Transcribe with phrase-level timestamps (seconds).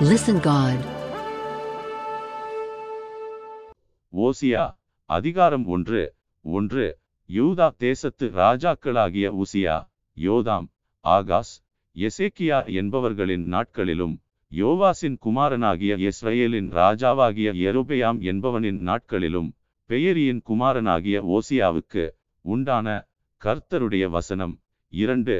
[0.00, 0.82] Listen God
[4.12, 4.64] ஓசியா
[5.10, 6.02] அதிகாரம் ஒன்று
[6.44, 6.84] ஒன்று
[7.30, 9.76] யூதா தேசத்து ராஜாக்களாகிய உசியா
[10.16, 10.66] யோதாம்
[11.04, 11.52] ஆகாஸ்
[11.96, 14.14] எசேக்கியா என்பவர்களின் நாட்களிலும்
[14.52, 19.50] யோவாசின் குமாரனாகிய இஸ்ரேலின் ராஜாவாகிய எருபெயாம் என்பவனின் நாட்களிலும்
[19.90, 22.04] பெயரியின் குமாரனாகிய ஓசியாவுக்கு
[22.44, 22.86] உண்டான
[23.42, 24.54] கர்த்தருடைய வசனம்
[24.92, 25.34] இரண்டு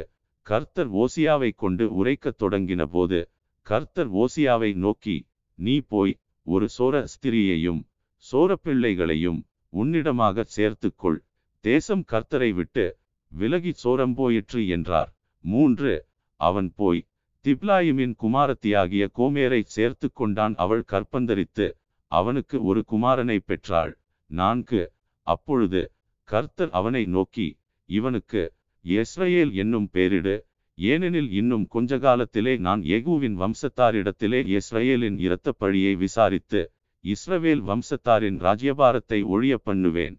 [0.47, 3.19] கர்த்தர் ஓசியாவை கொண்டு உரைக்கத் தொடங்கின போது
[3.67, 5.15] கர்த்தர் ஓசியாவை நோக்கி
[5.59, 6.13] நீ போய்
[6.47, 7.81] ஒரு சோர ஸ்திரியையும்
[8.23, 9.39] சோரப்பிள்ளைகளையும்
[9.73, 11.17] உன்னிடமாகச் சேர்த்துக்கொள்.
[11.63, 12.85] தேசம் கர்த்தரை விட்டு
[13.31, 15.09] விலகி சோரம் போயிற்று என்றார்.
[15.43, 15.93] மூன்று
[16.35, 17.01] அவன் போய்
[17.45, 21.67] திப்லாயுமின் குமாரத்தியாகிய கோமேரை சேர்த்து கொண்டான் அவள் கற்பந்தரித்து
[22.11, 23.93] அவனுக்கு ஒரு குமாரனை பெற்றாள்.
[24.29, 24.81] நான்கு
[25.27, 25.81] அப்பொழுது
[26.29, 27.47] கர்த்தர் அவனை நோக்கி
[27.89, 28.41] இவனுக்கு
[28.85, 30.35] எஸ்ரயேல் என்னும் பேரிடு
[30.77, 36.61] ஏனெனில் இன்னும் கொஞ்ச காலத்திலே நான் எகூவின் வம்சத்தாரிடத்திலே இஸ்ரவேலின் இரத்தப் பழியை விசாரித்து
[37.03, 40.15] இஸ்ரவேல் வம்சத்தாரின் ராஜ்யபாரத்தை ஒழிய பண்ணுவேன்.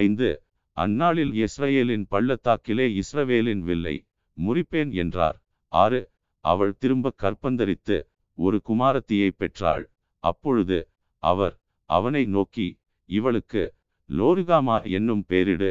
[0.00, 0.28] ஐந்து
[0.76, 3.96] அந்நாளில் இஸ்ரவேலின் பள்ளத்தாக்கிலே இஸ்ரவேலின் வில்லை
[4.38, 5.38] முறிப்பேன் என்றார்.
[5.72, 6.00] ஆறு
[6.44, 7.96] அவள் திரும்ப கற்பந்தரித்து
[8.38, 9.84] ஒரு குமாரத்தியை பெற்றாள்.
[10.24, 10.78] அப்பொழுது
[11.22, 11.54] அவர்
[11.90, 12.68] அவனை நோக்கி
[13.08, 13.62] இவளுக்கு
[14.08, 15.70] லோருகாமா என்னும் பேரிடு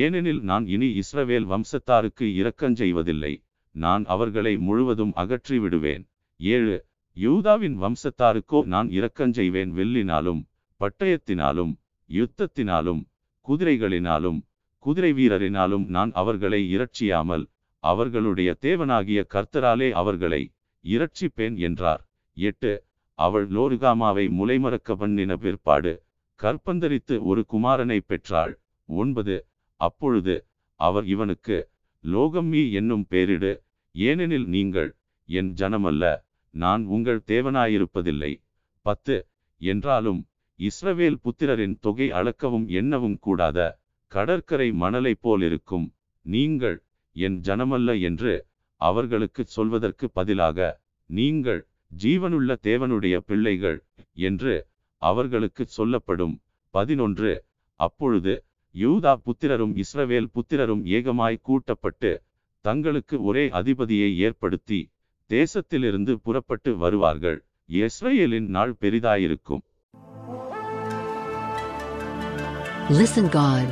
[0.00, 3.32] ஏனெனில் நான் இனி இஸ்ரவேல் வம்சத்தாருக்கு இரக்கஞ்செய்வதில்லை
[3.74, 6.04] நான் அவர்களை முழுவதும் அகற்றி விடுவேன்.
[6.40, 6.76] ஏழு
[7.16, 10.40] யூதாவின் வம்சத்தாருக்கோ நான் இரக்கஞ்செய்வேன் வெல்லினாலும்
[10.80, 11.72] பட்டயத்தினாலும்
[12.10, 13.02] யுத்தத்தினாலும்
[13.46, 14.38] குதிரைகளினாலும்
[14.84, 17.44] குதிரை வீரரினாலும் நான் அவர்களை இரட்சியாமல்
[17.84, 20.42] அவர்களுடைய தேவனாகிய கர்த்தராலே அவர்களை
[20.84, 22.02] இரட்சிப்பேன் என்றார்.
[22.36, 22.72] எட்டு
[23.18, 25.92] அவள் லோருகாமாவை முலைமறக்க பண்ணின பிற்பாடு
[26.40, 28.54] கற்பந்தரித்து ஒரு குமாரனை பெற்றாள்.
[28.88, 29.36] ஒன்பது
[29.82, 30.34] அப்பொழுது
[30.80, 31.56] அவர் இவனுக்கு
[32.04, 33.52] லோகம்மி என்னும் பேரிடு
[33.94, 34.90] ஏனெனில் நீங்கள்
[35.28, 36.04] என் ஜனமல்ல
[36.54, 38.32] நான் உங்கள் தேவனாயிருப்பதில்லை.
[38.86, 39.16] பத்து
[39.60, 40.20] என்றாலும்
[40.60, 43.58] இஸ்ரவேல் புத்திரரின் தொகை அளக்கவும் எண்ணவும் கூடாத
[44.12, 45.86] கடற்கரை மணலைப் போலிருக்கும்.
[46.26, 46.76] நீங்கள்
[47.16, 48.32] என் ஜனமல்ல என்று
[48.80, 50.58] அவர்களுக்குச் சொல்வதற்கு பதிலாக
[51.10, 51.60] நீங்கள்
[51.92, 53.78] ஜீவனுள்ள தேவனுடைய பிள்ளைகள்
[54.22, 54.54] என்று
[55.02, 56.34] அவர்களுக்குச் சொல்லப்படும்.
[56.74, 57.32] பதினொன்று
[57.80, 58.32] அப்பொழுது
[58.74, 62.22] யூதா புத்திரரும் இஸ்ரவேல் புத்திரரும் ஏகமாய் கூட்டப்பட்டு
[62.60, 64.90] தங்களுக்கு ஒரே அதிபதியை ஏற்படுத்தி
[65.30, 67.44] தேசத்திலிருந்து புறப்பட்டு வருவார்கள்.
[67.68, 69.62] இஸ்ரவேலின் நாள் பெரிதாயிருக்கும்.
[72.90, 73.68] Listen God.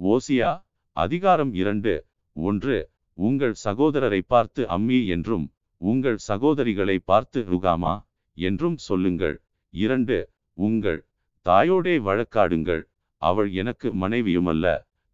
[0.00, 7.94] ஓசியா அதிகாரம் இரண்டு ஒன்று உங்கள் சகோதரரை பார்த்து அம்மி என்றும் உங்கள் சகோதரிகளை பார்த்து ருகாமா
[8.34, 9.42] என்றும் சொல்லுங்கள்.
[9.70, 11.08] இரண்டு உங்கள்
[11.46, 12.82] தாயோடே வழக்காடுங்கள்.
[13.22, 14.66] அவள் எனக்கு மனைவியுமல்ல.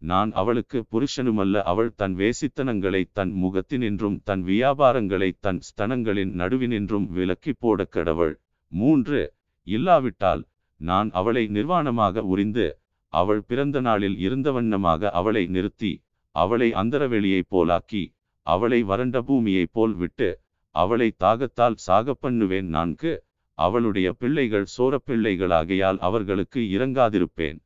[0.03, 1.63] நான் அவளுக்கு புருஷனுமல்ல.
[1.63, 8.35] அவள் தன் வேசித்தனங்களை தன் முகத்தினின்றும் தன் வியாபாரங்களை தன் ஸ்தனங்களின் நடுவினின்றும் விலக்கி போட கடவள்.
[8.73, 9.33] மூன்று
[9.67, 10.43] இல்லாவிட்டால்
[10.81, 12.67] நான் அவளை நிர்வாணமாக உரிந்து
[13.13, 15.93] அவள் பிறந்த நாளில் இருந்தவண்ணமாக அவளை நிறுத்தி
[16.35, 18.03] அவளை அந்தரவெளியைப் போலாக்கி
[18.47, 20.29] அவளை வறண்ட பூமியைப் போல் விட்டு
[20.75, 22.69] அவளை தாகத்தால் சாகப் பண்ணுவேன்.
[22.69, 23.13] நான்கு
[23.59, 27.59] அவளுடைய பிள்ளைகள் சோரப்பிள்ளைகளாகையால் அவர்களுக்கு இறங்காதிருப்பேன்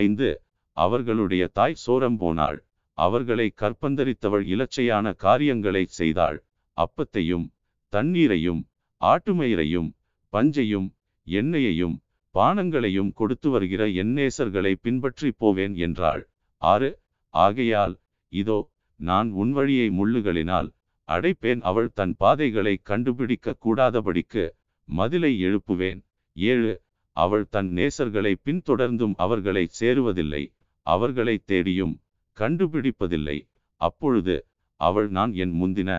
[0.00, 0.28] ஐந்து
[0.76, 2.58] அவர்களுடைய தாய் சோரம் போனாள்.
[2.98, 6.38] அவர்களை கற்பந்தரித்தவள் இலச்சையான காரியங்களை செய்தாள்.
[6.76, 7.46] அப்பத்தையும்
[7.92, 8.62] தண்ணீரையும்
[9.00, 9.90] ஆட்டுமயிரையும்
[10.32, 10.88] பஞ்சையும்
[11.26, 11.96] எண்ணெயையும்
[12.34, 16.22] பானங்களையும் கொடுத்து வருகிற எண்ணேசர்களை பின்பற்றி போவேன் என்றாள்.
[16.62, 16.90] ஆறு
[17.34, 17.94] ஆகையால்
[18.32, 18.58] இதோ
[19.00, 20.68] நான் உன் வழியை முள்ளுகளினால்
[21.08, 21.60] அடைப்பேன்.
[21.60, 24.44] அவள் தன் பாதைகளை கண்டுபிடிக்க கூடாதபடிக்கு
[24.88, 26.00] மதிலை எழுப்புவேன்.
[26.36, 26.72] ஏழு
[27.16, 30.42] அவள் தன் நேசர்களை பின்தொடர்ந்தும் அவர்களை சேருவதில்லை.
[30.86, 31.94] அவர்களை தேடியும்
[32.38, 33.38] கண்டுபிடிப்பதில்லை.
[33.80, 34.46] அப்பொழுது
[34.80, 35.90] அவள் நான் என் முந்தின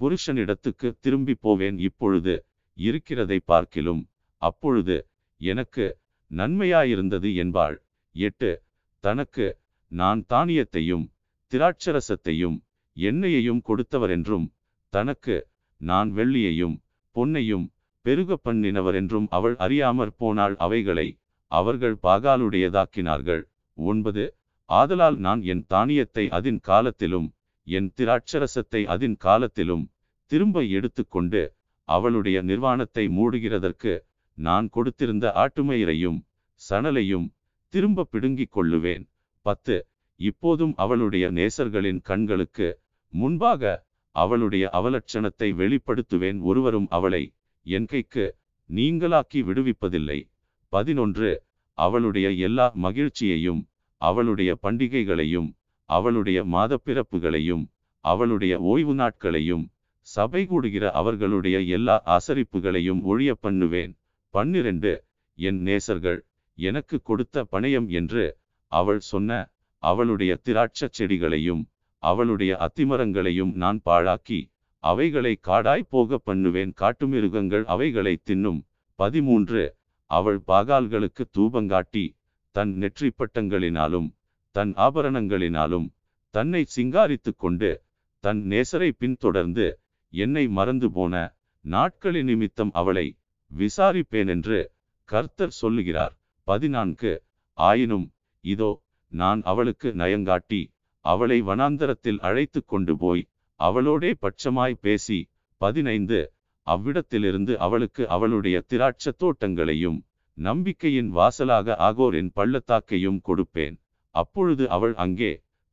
[0.00, 1.78] புருஷனிடத்துக்கு திரும்பி போவேன்.
[1.78, 2.34] இப்பொழுது
[2.78, 4.02] இருக்கிறதை பார்க்கிலும்
[4.42, 4.96] அப்பொழுது
[5.40, 5.86] எனக்கு
[6.30, 7.76] நன்மையாயிருந்தது என்பாள்.
[8.14, 8.50] எட்டு
[9.04, 9.46] தனக்கு
[9.92, 11.06] நான் தானியத்தையும்
[11.52, 12.56] திராட்சரசத்தையும்
[12.96, 14.46] எண்ணெயையும் கொடுத்தவரென்றும்
[14.92, 15.36] தனக்கு
[15.80, 16.76] நான் வெள்ளியையும்
[17.16, 17.66] பொன்னையும்
[18.04, 20.54] பெருக பண்ணினவரென்றும் அவள் அறியாமற் போனாள்.
[20.56, 21.06] அவைகளை
[21.52, 23.42] அவர்கள் பாகாலுடையதாக்கினார்கள்.
[23.78, 24.24] ஒன்பது
[24.70, 27.28] ஆதலால் நான் என் தானியத்தை அதின் காலத்திலும்
[27.66, 29.84] என் திராட்சரசத்தை அதின் காலத்திலும்
[30.32, 31.42] திரும்ப எடுத்துக்கொண்டு
[31.88, 33.92] அவளுடைய நிர்வாணத்தை மூடுகிறதற்கு
[34.38, 36.18] நான் கொடுத்திருந்த ஆட்டுமயிரையும்
[36.60, 37.26] சணலையும்
[37.74, 39.04] திரும்ப பிடுங்கிக் கொள்ளுவேன்.
[39.46, 39.76] பத்து
[40.20, 42.68] இப்போதும் அவளுடைய நேசர்களின் கண்களுக்கு
[43.12, 43.72] முன்பாக
[44.16, 46.38] அவளுடைய அவலட்சணத்தை வெளிப்படுத்துவேன்.
[46.40, 47.22] ஒருவரும் அவளை
[47.66, 48.24] என் கைக்கு
[48.70, 50.18] நீங்களாக்கி விடுவிப்பதில்லை.
[50.68, 51.30] பதினொன்று
[51.78, 53.60] அவளுடைய எல்லா மகிழ்ச்சியையும்
[54.00, 55.48] அவளுடைய பண்டிகைகளையும்
[55.84, 57.64] அவளுடைய மாதப்பிறப்புகளையும்
[58.04, 59.64] அவளுடைய ஓய்வு நாட்களையும்
[60.00, 63.92] சபை கூடுகிற அவர்களுடைய எல்லா அசரிப்புகளையும் ஒழிய பண்ணுவேன்.
[64.34, 64.92] பன்னிரண்டு
[65.38, 66.20] என் நேசர்கள்
[66.58, 68.36] எனக்கு கொடுத்த பணயம் என்று
[68.72, 69.30] அவள் சொன்ன
[69.82, 71.62] அவளுடைய திராட்சச் செடிகளையும்
[72.02, 74.40] அவளுடைய அத்திமரங்களையும் நான் பாழாக்கி
[74.82, 78.60] அவைகளை காடாய் போக பண்ணுவேன் காட்டுமிருகங்கள் அவைகளை தின்னும்.
[78.98, 79.62] பதிமூன்று.
[80.10, 82.04] அவள் பாகால்களுக்கு தூபங்காட்டி
[82.56, 84.08] தன் நெற்றிப் பட்டங்களினாலும்
[84.56, 85.86] தன் ஆபரணங்களினாலும்
[86.34, 87.70] தன்னை சிங்காரித்துக் கொண்டு
[88.24, 89.66] தன் நேசரை பின்தொடர்ந்து
[90.12, 91.14] என்னை மறந்து போன
[91.64, 93.06] நாட்களின் நிமித்தம் அவளை
[93.50, 94.58] விசாரிப்பேன் என்று
[95.08, 96.14] கர்த்தர் சொல்லுகிறார்.
[96.46, 97.12] பதினான்கு.
[97.58, 98.06] ஆயினும்
[98.44, 98.70] இதோ
[99.12, 100.60] நான் அவளுக்கு நயங்காட்டி
[101.04, 103.24] அவளை வனாந்தரத்தில் அழைத்து கொண்டு போய்
[103.62, 105.18] அவளோடே பட்சமாய் பேசி
[105.60, 106.20] பதினைந்து
[106.66, 109.98] அவ்விடத்திலிருந்து அவளுக்கு அவளுடைய திராட்சத் தோட்டங்களையும்
[110.38, 113.76] நம்பிக்கையின் வாசலாக ஆகோரின் பள்ளத்தாக்கையும் கொடுப்பேன்.
[114.14, 115.32] அப்பொழுது அவள் அங்கே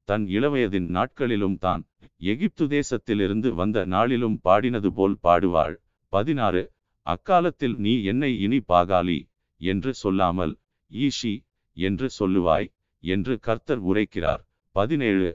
[0.10, 1.84] தன் இளவயதின் நாட்களிலும் தான்
[2.24, 5.76] எகிப்து தேசத்திலிருந்து வந்த நாளிலும் பாடினது போல் பாடுவாள்.
[6.14, 6.64] பதினாறு
[7.08, 9.20] அக்காலத்தில் நீ என்னை இனி பாகாலி
[9.62, 10.54] என்று சொல்லாமல்
[10.92, 11.36] ஈஷி
[11.78, 12.68] என்று சொல்லுவாய்
[13.04, 14.42] என்று கர்த்தர் உரைக்கிறார்.
[14.76, 15.30] பதினேழு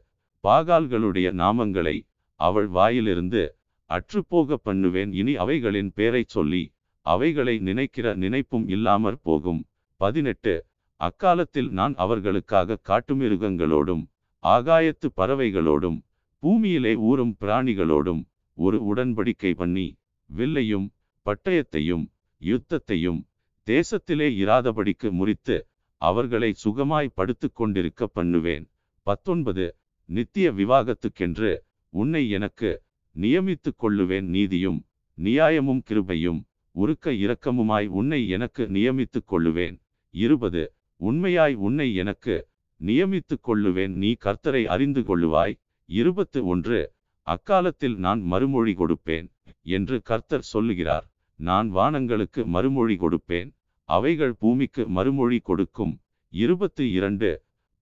[0.45, 1.97] பாகால்களுடைய நாமங்களை
[2.41, 3.43] அவள் வாயிலிருந்து
[3.91, 6.63] அற்றுப்போக பண்ணுவேன் இனி அவைகளின் பேரைச் சொல்லி
[7.07, 9.61] அவைகளை நினைக்கிற நினைப்பும் இல்லாமற் போகும்.
[10.01, 10.55] பதினெட்டு
[11.01, 14.05] அக்காலத்தில் நான் அவர்களுக்காக காட்டுமிருகங்களோடும்
[14.43, 15.99] ஆகாயத்து பறவைகளோடும்
[16.43, 18.23] பூமியிலே ஊறும் பிராணிகளோடும்
[18.59, 19.87] ஒரு உடன்படிக்கை பண்ணி
[20.31, 20.87] வில்லையும்
[21.27, 22.05] பட்டயத்தையும்
[22.43, 23.21] யுத்தத்தையும்
[23.67, 25.57] தேசத்திலே இராதபடிக்கு முறித்து
[26.03, 28.65] அவர்களை சுகமாய் படுத்துக் கொண்டிருக்க பண்ணுவேன்.
[29.07, 29.67] பத்தொன்பது
[30.09, 31.53] நித்திய விவாகத்துக்கென்று
[32.01, 32.71] உன்னை எனக்கு
[33.17, 34.81] நியமித்துக் கொள்ளுவேன் நீதியும்
[35.19, 36.41] நியாயமும் கிருபையும்
[36.75, 39.77] உருக்க இரக்கமுமாய் உன்னை எனக்கு நியமித்துக் கொள்ளுவேன்.
[40.15, 40.63] இருபது
[41.01, 42.35] உண்மையாய் உன்னை எனக்கு
[42.81, 45.55] நியமித்துக் கொள்ளுவேன் நீ கர்த்தரை அறிந்து கொள்ளுவாய்.
[45.89, 46.81] இருபத்து ஒன்று
[47.27, 49.27] அக்காலத்தில் நான் மறுமொழி கொடுப்பேன்
[49.77, 51.07] என்று கர்த்தர் சொல்லுகிறார்.
[51.41, 53.49] நான் வானங்களுக்கு மறுமொழி கொடுப்பேன்
[53.89, 55.95] அவைகள் பூமிக்கு மறுமொழி கொடுக்கும்.
[56.33, 57.31] இருபத்து இரண்டு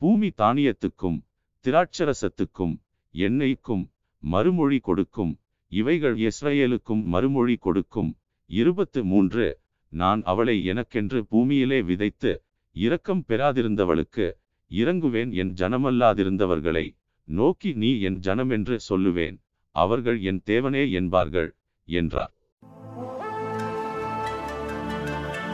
[0.00, 1.18] பூமி தானியத்துக்கும்
[1.64, 2.74] திராட்சரசத்துக்கும்
[3.14, 3.84] எண்ணெய்க்கும்
[4.22, 5.38] மறுமொழி கொடுக்கும்.
[5.68, 8.16] இவைகள் இஸ்ரவேலுக்கும் மறுமொழி கொடுக்கும்.
[8.46, 9.60] இருபத்து மூன்று.
[9.88, 12.42] நான் அவளை எனக்கென்று பூமியிலே விதைத்து
[12.72, 14.32] இரக்கம் பெறாதிருந்தவளுக்கு
[14.70, 19.36] இறங்குவேன் என் ஜனமல்லாதிருந்தவர்களை நோக்கி நீ என் ஜனமென்று சொல்லுவேன்.
[19.70, 21.54] அவர்கள் என் தேவனே என்பார்கள்
[21.84, 22.32] என்றார்.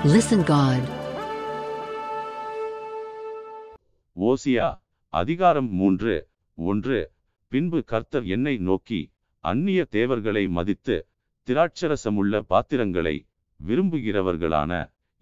[0.05, 0.83] Listen God.
[4.21, 7.13] ஓசியா அதிகாரம் மூன்று ஒன்று.
[7.53, 9.01] பின்பு கர்த்தர் என்னை நோக்கி
[9.45, 10.97] அந்நிய தேவர்களை மதித்து
[11.49, 13.17] திராட்சரசமுள்ள பாத்திரங்களை
[13.61, 14.73] விரும்புகிறவர்களான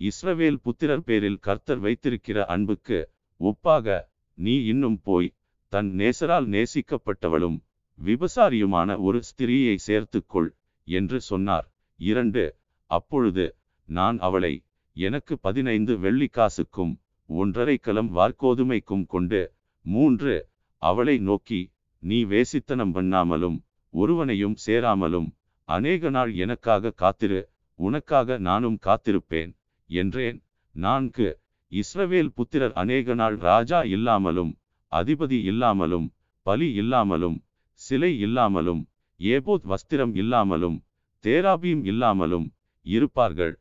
[0.01, 2.99] இஸ்ரவேல் புத்திரர் பேரில் கர்த்தர் வைத்திருக்கிற அன்புக்கு
[3.41, 3.97] ஒப்பாக
[4.39, 5.29] நீ இன்னும் போய்
[5.73, 7.59] தன் நேசரால் நேசிக்கப்பட்டவளும்
[7.99, 10.49] விபசாரியுமான ஒரு ஸ்திரீயை சேர்த்துக்கொள்
[10.89, 11.67] என்று சொன்னார்.
[12.01, 12.45] இரண்டு
[12.91, 13.47] அப்பொழுது
[13.89, 14.55] நான் அவளை
[14.97, 16.93] எனக்கு பதினைந்து வெள்ளிக்காசுக்கும்
[17.31, 19.41] ஒன்றரை கலம் வார்கோதுமைக்கும் கொண்டு
[19.85, 20.35] மூன்று
[20.83, 21.61] அவளை நோக்கி
[22.03, 23.57] நீ வேசித்தனம் பண்ணாமலும்
[23.95, 25.29] ஒருவனையும் சேராமலும்
[25.69, 27.41] அநேக நாள் எனக்காக காத்திரு
[27.79, 29.53] உனக்காக நானும் காத்திருப்பேன்
[29.91, 30.39] என்றேன்.
[30.75, 31.29] நான்கு
[31.73, 34.53] இஸ்ரவேல் புத்திரர் அநேக நாள் ராஜா இல்லாமலும்
[34.93, 36.07] அதிபதி இல்லாமலும்
[36.47, 37.39] பலி இல்லாமலும்
[37.81, 38.83] சிலை இல்லாமலும்
[39.21, 40.77] ஏபோத் வஸ்திரம் இல்லாமலும்
[41.25, 42.47] தேராபியும் இல்லாமலும்
[42.87, 43.55] இருப்பார்கள்.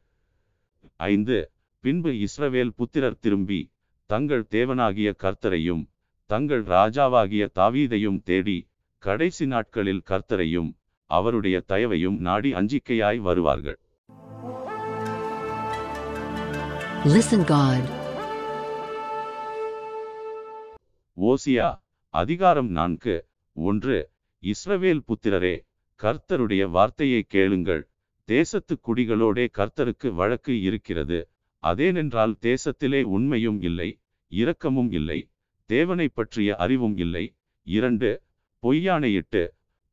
[1.09, 1.37] ஐந்து
[1.83, 3.59] பின்பு இஸ்ரவேல் புத்திரர் திரும்பி
[4.09, 5.83] தங்கள் தேவனாகிய கர்த்தரையும்
[6.25, 8.67] தங்கள் ராஜாவாகிய தாவீதையும் தேடி
[8.97, 10.73] கடைசி நாட்களில் கர்த்தரையும்
[11.05, 13.79] அவருடைய தயவையும் நாடி அஞ்சிக்கையாய் வருவார்கள்.
[17.03, 17.83] Listen God.
[21.15, 24.09] ஓசியா அதிகாரம் நான்கு ஒன்று
[24.43, 25.55] இஸ்ரவேல் புத்திரரே
[26.01, 27.89] கர்த்தருடைய வார்த்தையை கேளுங்கள்.
[28.23, 31.29] தேசத்து குடிகளோடே கர்த்தருக்கு வழக்கு இருக்கிறது.
[31.63, 35.29] அதேனென்றால் தேசத்திலே உண்மையும் இல்லை இரக்கமும் இல்லை.
[35.69, 37.25] தேவனை பற்றிய அறிவும் இல்லை.
[37.67, 38.09] இரண்டு
[38.63, 39.43] பொய்யானையிட்டு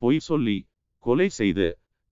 [0.03, 0.59] பொய் சொல்லி
[1.05, 1.69] கொலை செய்து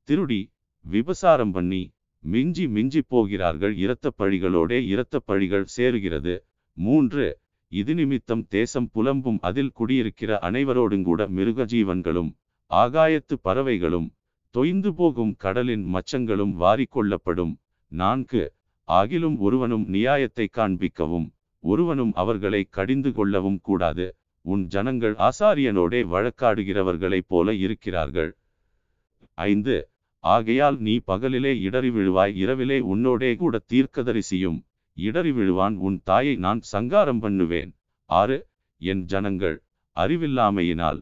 [0.09, 0.43] திருடி
[0.85, 1.83] விபசாரம் பண்ணி
[2.25, 3.75] மிஞ்சி மிஞ்சி போகிறார்கள்.
[3.77, 6.35] இரத்த பழிகளோடே இரத்த பழிகள் சேருகிறது.
[6.77, 7.27] மூன்று
[7.73, 12.31] இது நிமித்தம் தேசம் புலம்பும் அதில் குடியிருக்கிற அனைவரோடுங்கூட மிருக ஜீவன்களும்
[12.71, 14.09] ஆகாயத்து பறவைகளும்
[14.55, 17.53] தொய்ந்து போகும் கடலின் மச்சங்களும் வாரிக்கொள்ளப்படும்.
[17.93, 18.43] நான்கு
[18.89, 21.29] ஆகிலும் ஒருவனும் நியாயத்தை காண்பிக்கவும்.
[21.63, 24.07] ஒருவனும் அவர்களை கடிந்து கொள்ளவும் கூடாது.
[24.45, 28.31] உன் ஜனங்கள் ஆசாரியனோடே வழக்காடுகிறவர்களைப் போல இருக்கிறார்கள்.
[29.35, 29.77] ஐந்து
[30.25, 34.59] ஆகையால் நீ பகலிலே இடறி விழுவாய் இரவிலே உன்னோடே கூட தீர்க்கதரிசியும்
[34.97, 37.71] இடறி விழுவான் உன் தாயை நான் சங்காரம் பண்ணுவேன்.
[38.11, 38.39] ஆறு
[38.81, 39.57] என் ஜனங்கள்
[39.97, 41.01] அறிவில்லாமையினால்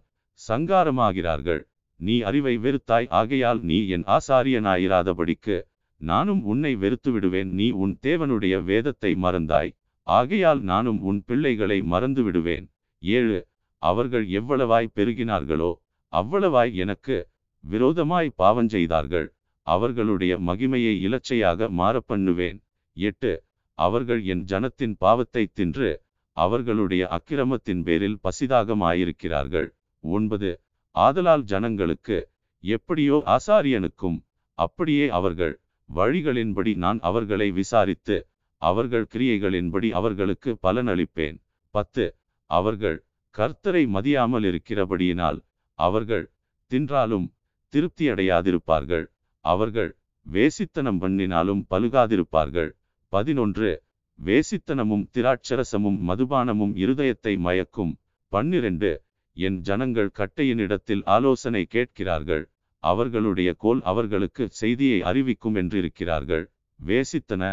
[0.49, 1.63] சங்காரமாகிறார்கள்.
[2.01, 5.57] நீ அறிவை வெறுத்தாய் ஆகையால் நீ என் ஆசாரியனாயிராதபடிக்கு
[6.01, 9.73] நானும் உன்னை வெறுத்து விடுவேன் நீ உன் தேவனுடைய வேதத்தை மறந்தாய்.
[10.09, 12.67] ஆகையால் நானும் உன் பிள்ளைகளை மறந்து விடுவேன்
[13.03, 13.39] ஏழு
[13.83, 15.71] அவர்கள் எவ்வளவாய் பெருகினார்களோ
[16.13, 17.17] அவ்வளவாய் எனக்கு
[17.65, 19.27] விரோதமாய் பாவஞ்செய்தார்கள்
[19.67, 22.59] அவர்களுடைய மகிமையை இலச்சையாக மாறப் பண்ணுவேன்
[22.97, 23.33] எட்டு
[23.79, 25.91] அவர்கள் என் ஜனத்தின் பாவத்தை தின்று
[26.37, 29.69] அவர்களுடைய அக்கிரமத்தின் பேரில் பசிதாகமாயிருக்கிறார்கள்.
[30.05, 30.51] ஒன்பது
[30.95, 32.17] ஆதலால் ஜனங்களுக்கு
[32.65, 34.19] எப்படியோ ஆசாரியனுக்கும்
[34.59, 35.55] அப்படியே அவர்கள்
[35.89, 38.17] வழிகளின்படி நான் அவர்களை விசாரித்து
[38.63, 41.39] அவர்கள் கிரியைகளின்படி அவர்களுக்கு பலனளிப்பேன்.
[41.71, 42.17] பத்து.
[42.51, 45.39] அவர்கள் கர்த்தரை மதியாமல் இருக்கிறபடியினால்
[45.79, 46.25] அவர்கள்
[46.71, 47.27] தின்றாலும்
[47.73, 49.07] திருப்தியடையாதிருப்பார்கள்.
[49.45, 49.97] அவர்கள்
[50.27, 52.71] வேசித்தனம் பண்ணினாலும் பழுகாதிருப்பார்கள்.
[53.09, 53.83] பதினொன்று.
[54.19, 57.93] வேசித்தனமும் திராட்சரசமும் மதுபானமும் இருதயத்தை மயக்கும்.
[58.33, 59.03] பன்னிரண்டு.
[59.33, 62.45] என் ஜனங்கள் கட்டையினிடத்தில் ஆலோசனை கேட்கிறார்கள்.
[62.79, 66.45] அவர்களுடைய கோல் அவர்களுக்கு செய்தியை அறிவிக்கும் என்றிருக்கிறார்கள்.
[66.81, 67.45] வேசித்தன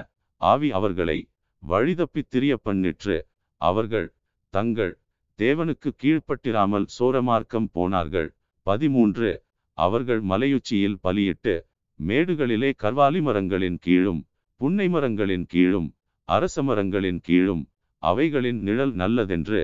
[0.49, 1.17] ஆவி அவர்களை
[1.63, 3.15] வழிதப்பித் திரிய பண்ணிற்று
[3.61, 4.07] அவர்கள்
[4.53, 4.93] தங்கள்
[5.39, 8.29] தேவனுக்கு கீழ்ப்பட்டிராமல் சோரமார்க்கம் போனார்கள்.
[8.65, 9.31] பதிமூன்று.
[9.77, 11.55] அவர்கள் மலையுச்சியில் பலியிட்டு
[11.99, 14.21] மேடுகளிலே கர்வாலி மரங்களின் கீழும்
[14.59, 15.89] புன்னை மரங்களின் கீழும்
[16.29, 17.63] அரச மரங்களின் கீழும்
[18.03, 19.61] அவைகளின் நிழல் நல்லதென்று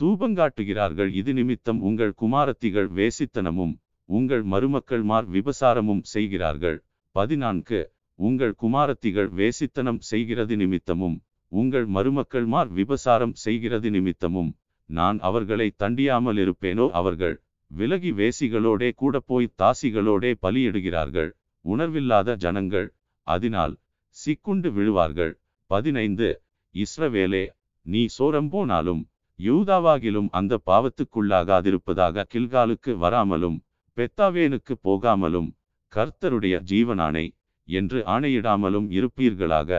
[0.00, 1.10] தூபங்காட்டுகிறார்கள்.
[1.20, 3.74] இது நிமித்தம் உங்கள் குமாரத்திகள் வேசித்தனமும்
[4.08, 6.78] உங்கள் மருமக்கள்மார் விபசாரமும் செய்கிறார்கள்.
[7.16, 7.80] பதினான்கு.
[8.20, 11.16] உங்கள் குமாரத்திகள் வேசித்தனம் செய்கிறது நிமித்தமும்
[11.52, 14.50] உங்கள் மருமக்கள்மார் விபசாரம் செய்கிறது நிமித்தமும்
[14.90, 16.86] நான் அவர்களை தண்டியாமல் இருப்பேனோ?
[16.90, 17.36] அவர்கள்
[17.70, 21.30] விலகி வேசிகளோடே கூட போய் தாசிகளோடே பலியிடுகிறார்கள்.
[21.64, 22.88] உணர்வில்லாத ஜனங்கள்
[23.26, 23.74] அதனால்
[24.16, 25.32] சிக்குண்டு விழுவார்கள்.
[25.70, 26.28] பதினைந்து.
[26.74, 27.44] இஸ்ரவேலே
[27.86, 29.02] நீ சோரம்போனாலும்
[29.38, 33.58] யூதாவாகிலும் அந்த பாவத்துக்குள்ளாகாதிருப்பதாக கில்காலுக்கு வராமலும்
[33.96, 35.48] பெத்தாவேனுக்கு போகாமலும்
[35.92, 37.24] கர்த்தருடைய ஜீவனானை
[37.70, 39.70] என்று ஆணையிடாமலும் இருப்பீர்களாக.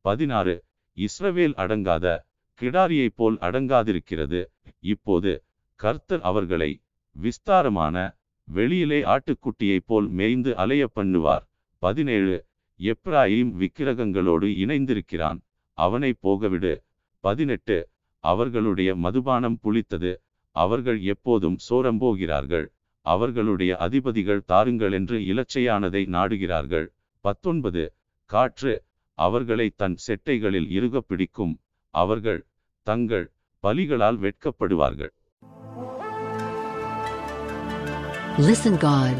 [0.00, 0.54] பதினாறு.
[0.96, 2.06] இஸ்ரவேல் அடங்காத
[2.60, 4.40] கிடாரியைப் போல் அடங்காதிருக்கிறது.
[4.80, 5.42] இப்போது
[5.74, 6.70] கர்த்தர் அவர்களை
[7.16, 7.96] விஸ்தாரமான
[8.48, 11.44] வெளியிலே ஆட்டுக்குட்டியைப் போல் மேய்ந்து அலைய பண்ணுவார்.
[11.78, 12.36] பதினேழு.
[12.80, 15.38] எப்ராயிம் விக்கிரகங்களோடு இணைந்திருக்கிறான்.
[15.78, 16.72] அவனை போகவிடு.
[17.24, 17.88] பதினெட்டு.
[18.24, 20.12] அவர்களுடைய மதுபானம் புளித்தது.
[20.56, 22.66] அவர்கள் எப்போதும் சோரம்போகிறார்கள்.
[23.06, 26.86] அவர்களுடைய அதிபதிகள் தாருங்கள் என்று இலச்சையானதை நாடுகிறார்கள்.
[27.26, 27.94] பத்தொன்பது
[28.26, 31.60] காற்று அவர்களை தன் செட்டைகளில் இறுக பிடிக்கும்.
[31.90, 32.46] அவர்கள்
[32.82, 35.12] தங்கள் பலிகளால் வெட்கப்படுவார்கள்.
[38.38, 39.16] Listen God.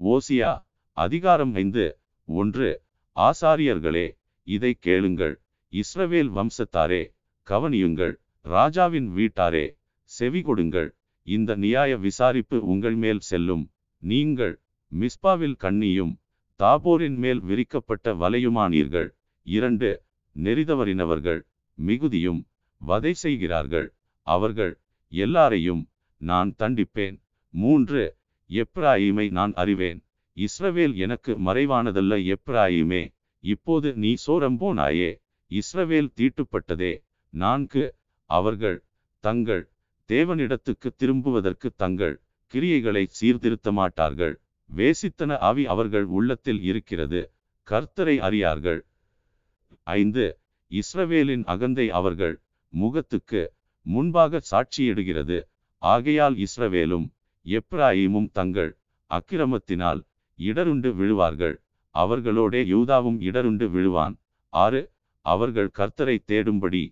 [0.00, 2.82] ஓசியா அதிகாரம் ஐந்து ஒன்று
[3.16, 5.42] ஆசாரியர்களே இதை கேளுங்கள்.
[5.70, 7.02] இஸ்ரவேல் வம்சத்தாரே
[7.46, 8.14] கவனியுங்கள்.
[8.40, 9.66] ராஜாவின் வீட்டாரே
[10.04, 10.94] செவி கொடுங்கள்.
[11.22, 13.70] இந்த நியாய விசாரிப்பு உங்கள் மேல் செல்லும்.
[13.98, 14.61] நீங்கள்
[14.92, 16.12] மிஸ்பாவில் கண்ணியும்
[16.60, 19.08] தாபோரின் மேல் விரிக்கப்பட்ட வலையுமானீர்கள்.
[19.46, 19.90] இரண்டு
[20.36, 21.40] நெறிதவறினவர்கள்
[21.78, 22.40] மிகுதியும்
[22.80, 23.88] வதை செய்கிறார்கள்.
[24.26, 24.72] அவர்கள்
[25.12, 25.82] எல்லாரையும்
[26.20, 27.16] நான் தண்டிப்பேன்.
[27.54, 28.02] மூன்று
[28.50, 30.00] எப்ராயிமை நான் அறிவேன்.
[30.36, 32.12] இஸ்ரவேல் எனக்கு மறைவானதல்ல.
[32.34, 33.02] எப்ராயிமே
[33.44, 35.10] இப்போது நீ சோரம்போனாயே
[35.50, 36.92] இஸ்ரவேல் தீட்டுப்பட்டதே.
[37.32, 37.84] நான்கு
[38.30, 38.78] அவர்கள்
[39.24, 39.64] தங்கள்
[40.10, 42.14] தேவனிடத்துக்கு திரும்புவதற்கு தங்கள்
[42.54, 44.34] கிரியைகளை சீர்திருத்த மாட்டார்கள்
[44.76, 47.20] வேசித்தன ஆவி அவர்கள் உள்ளத்தில் இருக்கிறது.
[47.68, 48.80] கர்த்தரை அறியார்கள்.
[49.82, 50.24] ஐந்து
[50.70, 52.34] இஸ்ரவேலின் அகந்தை அவர்கள்
[52.72, 53.42] முகத்துக்கு
[53.86, 55.38] முன்பாக சாட்சியிடுகிறது.
[55.82, 57.06] ஆகையால் இஸ்ரவேலும்
[57.46, 58.70] எப்ராயிமும் தங்கள்
[59.10, 60.00] அக்கிரமத்தினால்
[60.38, 61.56] இடருண்டு விழுவார்கள்.
[61.94, 64.14] அவர்களோடே யூதாவும் இடருண்டு விழுவான்.
[64.52, 64.82] ஆறு
[65.26, 66.84] அவர்கள் கர்த்தரை தேடும்படி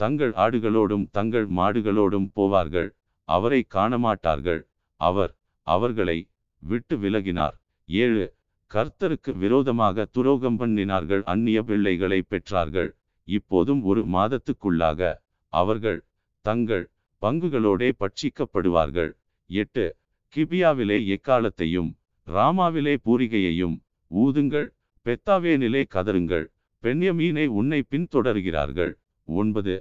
[0.00, 2.90] தங்கள் ஆடுகளோடும் தங்கள் மாடுகளோடும் போவார்கள்.
[3.28, 4.62] அவரை காணமாட்டார்கள்.
[5.00, 5.32] அவர்
[5.66, 6.18] அவர்களை
[6.58, 7.56] விட்டு விலகினார்.
[7.88, 8.34] ஏழு
[8.70, 12.90] கர்த்தருக்கு விரோதமாக துரோகம் பண்ணினார்கள் அந்நிய பிள்ளைகளை பெற்றார்கள்.
[13.28, 15.14] இப்போதும் ஒரு மாதத்துக்குள்ளாக
[15.52, 16.04] அவர்கள்
[16.40, 16.84] தங்கள்
[17.22, 19.10] பங்குகளோடே பட்சிக்கப்படுவார்கள்.
[19.50, 19.96] எட்டு
[20.36, 21.90] கிபியாவிலே எக்காலத்தையும்
[22.26, 23.76] ராமாவிலே பூரிகையையும்
[24.10, 24.68] ஊதுங்கள்
[25.06, 26.46] பெத்தாவேனிலே கதருங்கள்
[26.82, 28.92] பெண்யமீனை உன்னை பின்தொடர்கிறார்கள்.
[29.24, 29.74] ஒன்பது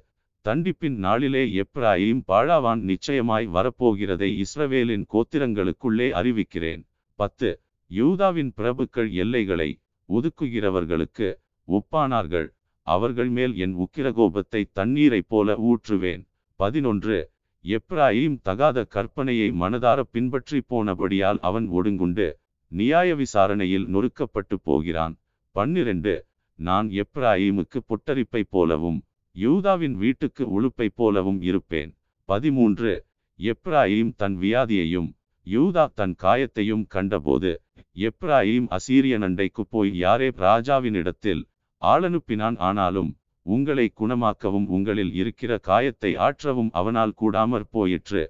[0.45, 6.83] தண்டிப்பின் நாளிலே எப்ராயிம் பாழாவான் நிச்சயமாய் வரப்போகிறதை இஸ்ரவேலின் கோத்திரங்களுக்குள்ளே அறிவிக்கிறேன்.
[7.19, 7.49] பத்து.
[7.91, 9.69] யூதாவின் பிரபுக்கள் எல்லைகளை
[10.09, 11.27] ஒதுக்குகிறவர்களுக்கு
[11.67, 12.47] ஒப்பானார்கள்.
[12.87, 16.23] அவர்கள் மேல் என் உக்கிரகோபத்தை தண்ணீரைப் போல ஊற்றுவேன்.
[16.59, 17.17] பதினொன்று.
[17.65, 22.27] எப்ராயிம் தகாத கற்பனையை மனதார பின்பற்றி போனபடியால் அவன் ஒடுங்குண்டு.
[22.71, 25.15] நியாய விசாரணையில் நொறுக்கப்பட்டு போகிறான்.
[25.51, 26.15] பன்னிரண்டு.
[26.59, 28.99] நான் எப்ராயிமுக்கு பொட்டரிப்பை போலவும்
[29.37, 31.91] யூதாவின் வீட்டுக்கு உழுப்பை போலவும் இருப்பேன்.
[32.29, 32.93] பதிமூன்று.
[33.39, 35.09] எப்ராயிம் தன் வியாதியையும்
[35.47, 37.51] யூதா தன் காயத்தையும் கண்டபோது
[37.97, 41.43] எப்ராயிம் அசீரிய நண்டைக்கு போய் யாரே ராஜாவினிடத்தில்
[41.81, 43.11] ஆளனுப்பினான் ஆனாலும்
[43.45, 48.23] உங்களை குணமாக்கவும் உங்களில் இருக்கிற காயத்தை ஆற்றவும் அவனால் கூடாமற் போயிற்று.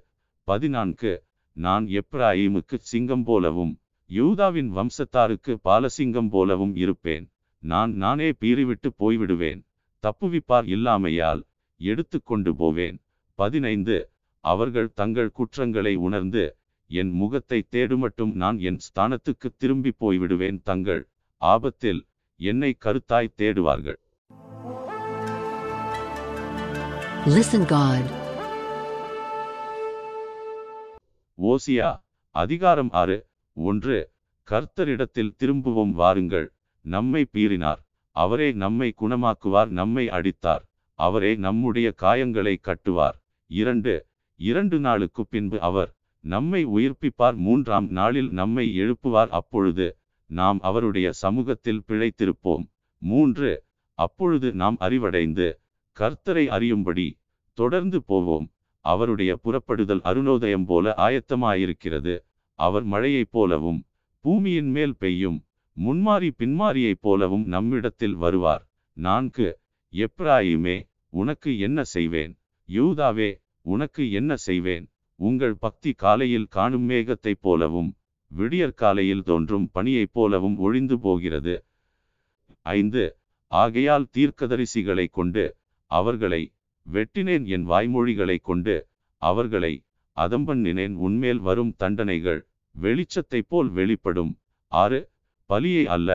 [0.48, 1.12] பதினான்கு.
[1.56, 3.72] நான் எப்ராயிமுக்கு சிங்கம் போலவும்
[4.10, 7.26] யூதாவின் வம்சத்தாருக்கு பாலசிங்கம் போலவும் இருப்பேன்.
[7.62, 9.60] நான் நானே பீறிவிட்டு போய்விடுவேன்.
[10.02, 11.42] தப்புவிப்பார் இல்லாமையால்
[11.76, 13.04] எடுத்து கொண்டு போவேன்.
[13.34, 14.10] பதினைந்து.
[14.40, 20.62] அவர்கள் தங்கள் குற்றங்களை உணர்ந்து என் முகத்தை தேடுமட்டும் நான் என் ஸ்தானத்துக்கு திரும்பி போய்விடுவேன்.
[20.62, 23.96] தங்கள் ஆபத்தில் என்னை கருத்தாய் தேடுவார்கள்.
[27.24, 28.04] Listen God.
[31.42, 33.26] ஓசியா அதிகாரம் ஆறு.
[33.52, 34.10] ஒன்று.
[34.50, 36.52] கர்த்தரிடத்தில் திரும்புவோம் வாருங்கள்.
[36.80, 37.86] நம்மை பீறினார்.
[38.18, 40.64] அவரே நம்மை குணமாக்குவார் நம்மை அடித்தார்.
[40.98, 43.16] அவரே நம்முடைய காயங்களை கட்டுவார்.
[43.50, 44.06] இரண்டு
[44.40, 45.90] இரண்டு நாளுக்கு பின்பு அவர்
[46.24, 47.36] நம்மை உயிர்ப்பிப்பார்.
[47.36, 49.30] மூன்றாம் நாளில் நம்மை எழுப்புவார்.
[49.30, 49.86] அப்பொழுது
[50.26, 52.64] நாம் அவருடைய சமூகத்தில் பிழைத்திருப்போம்.
[53.02, 53.50] மூன்று
[53.98, 55.46] அப்பொழுது நாம் அறிவடைந்து
[55.96, 57.08] கர்த்தரை அறியும்படி
[57.52, 58.46] தொடர்ந்து போவோம்.
[58.84, 62.14] அவருடைய புறப்படுதல் அருணோதயம் போல ஆயத்தமாயிருக்கிறது.
[62.58, 63.80] அவர் மழையைப் போலவும்
[64.24, 65.38] பூமியின் மேல் பெய்யும்
[65.84, 68.64] முன்மாறி பின்மாறியைப் போலவும் நம்மிடத்தில் வருவார்.
[68.96, 69.48] நான்கு
[69.92, 70.76] எப்ராயிமே
[71.10, 72.32] உனக்கு என்ன செய்வேன்?
[72.68, 73.28] யூதாவே
[73.66, 74.86] உனக்கு என்ன செய்வேன்?
[75.20, 77.90] உங்கள் பக்தி காலையில் காணும் மேகத்தைப் போலவும்
[78.30, 81.54] விடியற்காலையில் தோன்றும் பணியைப் போலவும் ஒழிந்து போகிறது.
[82.66, 83.04] ஐந்து
[83.52, 85.44] ஆகையால் தீர்க்கதரிசிகளை கொண்டு
[85.90, 86.42] அவர்களை
[86.86, 88.74] வெட்டினேன் என் வாய்மொழிகளை கொண்டு
[89.22, 89.72] அவர்களை
[90.16, 90.94] அதம்பண்ணினேன்.
[91.06, 92.40] உன்மேல் வரும் தண்டனைகள்
[92.74, 94.32] வெளிச்சத்தைப் போல் வெளிப்படும்.
[94.72, 95.00] ஆறு
[95.50, 96.10] பலியை அல்ல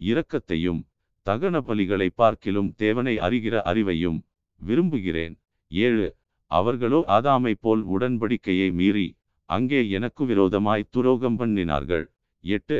[0.00, 0.80] இரக்கத்தையும்
[1.26, 4.18] தகன பலிகளை பார்க்கிலும் தேவனை அறிகிற அறிவையும்
[4.60, 5.34] விரும்புகிறேன்.
[5.70, 6.06] ஏழு
[6.50, 9.08] அவர்களோ ஆதாமை போல் உடன்படிக்கையை மீறி
[9.48, 12.06] அங்கே எனக்கு விரோதமாய் துரோகம் பண்ணினார்கள்.
[12.44, 12.78] எட்டு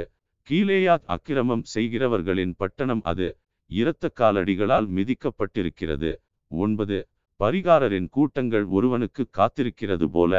[0.48, 3.28] கீழேயாத் அக்கிரமம் செய்கிறவர்களின் பட்டணம் அது
[3.70, 6.10] இரத்த காலடிகளால் மிதிக்கப்பட்டிருக்கிறது.
[6.50, 6.98] ஒன்பது
[7.40, 10.32] பரிகாரரின் கூட்டங்கள் ஒருவனுக்கு காத்திருக்கிறது போல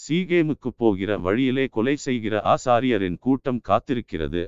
[0.00, 4.42] சீகேமுக்கு போகிற வழியிலே கொலை செய்கிற ஆசாரியரின் கூட்டம் காத்திருக்கிறது.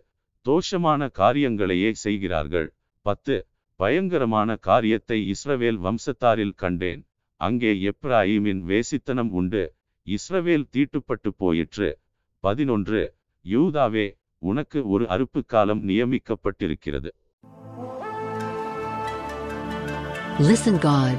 [0.49, 2.75] தோஷமான காரியங்களையே செய்கிறார்கள்.
[3.03, 7.03] பத்து பயங்கரமான காரியத்தை இஸ்ரவேல் வம்சத்தாரில் கண்டேன்.
[7.37, 9.75] அங்கே எப்ராயிமின் வேசித்தனம் உண்டு.
[10.07, 12.01] இஸ்ரவேல் தீட்டுப்பட்டு போயிற்று.
[12.41, 14.07] பதினொன்று யூதாவே
[14.39, 17.11] உனக்கு ஒரு அறுப்பு காலம் நியமிக்கப்பட்டிருக்கிறது.
[20.49, 21.19] Listen God.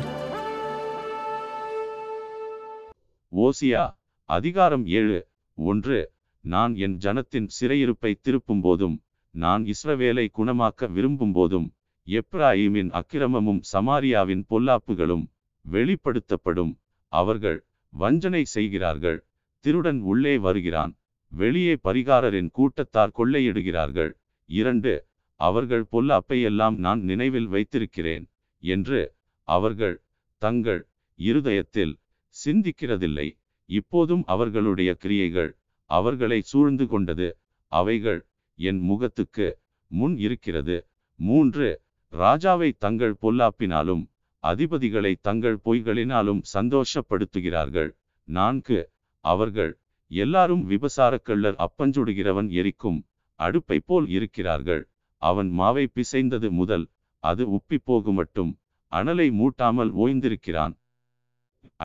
[3.31, 3.83] ஓசியா
[4.25, 5.99] அதிகாரம் ஏழு ஒன்று
[6.39, 9.03] நான் என் ஜனத்தின் சிறையிருப்பை திருப்பும் போதும்
[9.35, 11.67] நான் இஸ்ரவேலை குணமாக்க விரும்பும் போதும்
[12.07, 15.25] எப்ராஹிமின் அக்கிரமமும் சமாரியாவின் பொல்லாப்புகளும்
[15.65, 16.73] வெளிப்படுத்தப்படும்.
[17.13, 17.59] அவர்கள்
[17.93, 19.19] வஞ்சனை செய்கிறார்கள்
[19.65, 20.93] திருடன் உள்ளே வருகிறான்
[21.31, 24.11] வெளியே பரிகாரரின் கூட்டத்தார் கொள்ளையிடுகிறார்கள்.
[24.49, 24.93] இரண்டு
[25.39, 28.25] அவர்கள் பொல்லாப்பையெல்லாம் நான் நினைவில் வைத்திருக்கிறேன்
[28.63, 29.01] என்று
[29.47, 29.95] அவர்கள்
[30.41, 30.81] தங்கள்
[31.19, 31.93] இருதயத்தில்
[32.35, 33.27] சிந்திக்கிறதில்லை.
[33.69, 35.51] இப்போதும் அவர்களுடைய கிரியைகள்
[35.89, 37.27] அவர்களை சூழ்ந்து கொண்டது
[37.71, 38.19] அவைகள்
[38.67, 39.47] என் முகத்துக்கு
[39.91, 40.77] முன் இருக்கிறது.
[41.19, 41.67] மூன்று
[42.13, 44.03] ராஜாவை தங்கள் பொல்லாப்பினாலும்
[44.43, 47.89] அதிபதிகளை தங்கள் பொய்களினாலும் சந்தோஷப்படுத்துகிறார்கள்.
[48.27, 48.79] நான்கு
[49.25, 49.71] அவர்கள்
[50.11, 52.99] எல்லாரும் விபசாரக்கள்ளர் அப்பஞ்சுடுகிறவன் எரிக்கும்
[53.39, 54.83] அடுப்பை போல் இருக்கிறார்கள்.
[55.21, 56.85] அவன் மாவை பிசைந்தது முதல்
[57.23, 58.51] அது உப்பி போகுமட்டும்
[58.91, 60.73] அனலை மூட்டாமல் ஓய்ந்திருக்கிறான்.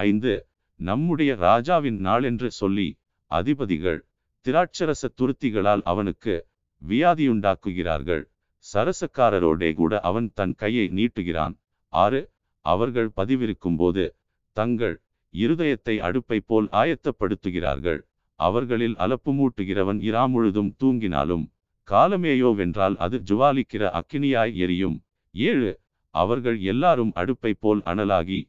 [0.04, 0.32] ஐந்து
[0.80, 2.88] நம்முடைய ராஜாவின் நாளென்று சொல்லி
[3.30, 4.00] அதிபதிகள்
[4.46, 6.34] திராட்சரச துருத்திகளால் அவனுக்கு
[6.82, 8.24] வியாதியுண்டாக்குகிறார்கள்.
[8.64, 11.54] சரசக்காரரோடே கூட அவன் தன் கையை நீட்டுகிறான்.
[11.92, 12.20] ஆறு
[12.64, 14.04] அவர்கள் பதிவிருக்கும்போது
[14.56, 14.96] தங்கள்
[15.34, 18.00] இருதயத்தை அடுப்பை போல் ஆயத்தப்படுத்துகிறார்கள்.
[18.40, 21.44] அவர்களில் அலப்பு மூட்டுகிறவன் இராமுழுதும் தூங்கினாலும்
[21.88, 24.96] காலமேயோவென்றால் அது ஜுவாலிக்கிற அக்கினியாய் எரியும்.
[25.34, 25.72] ஏழு
[26.14, 28.40] அவர்கள் எல்லாரும் அடுப்பை போல் அனலாகி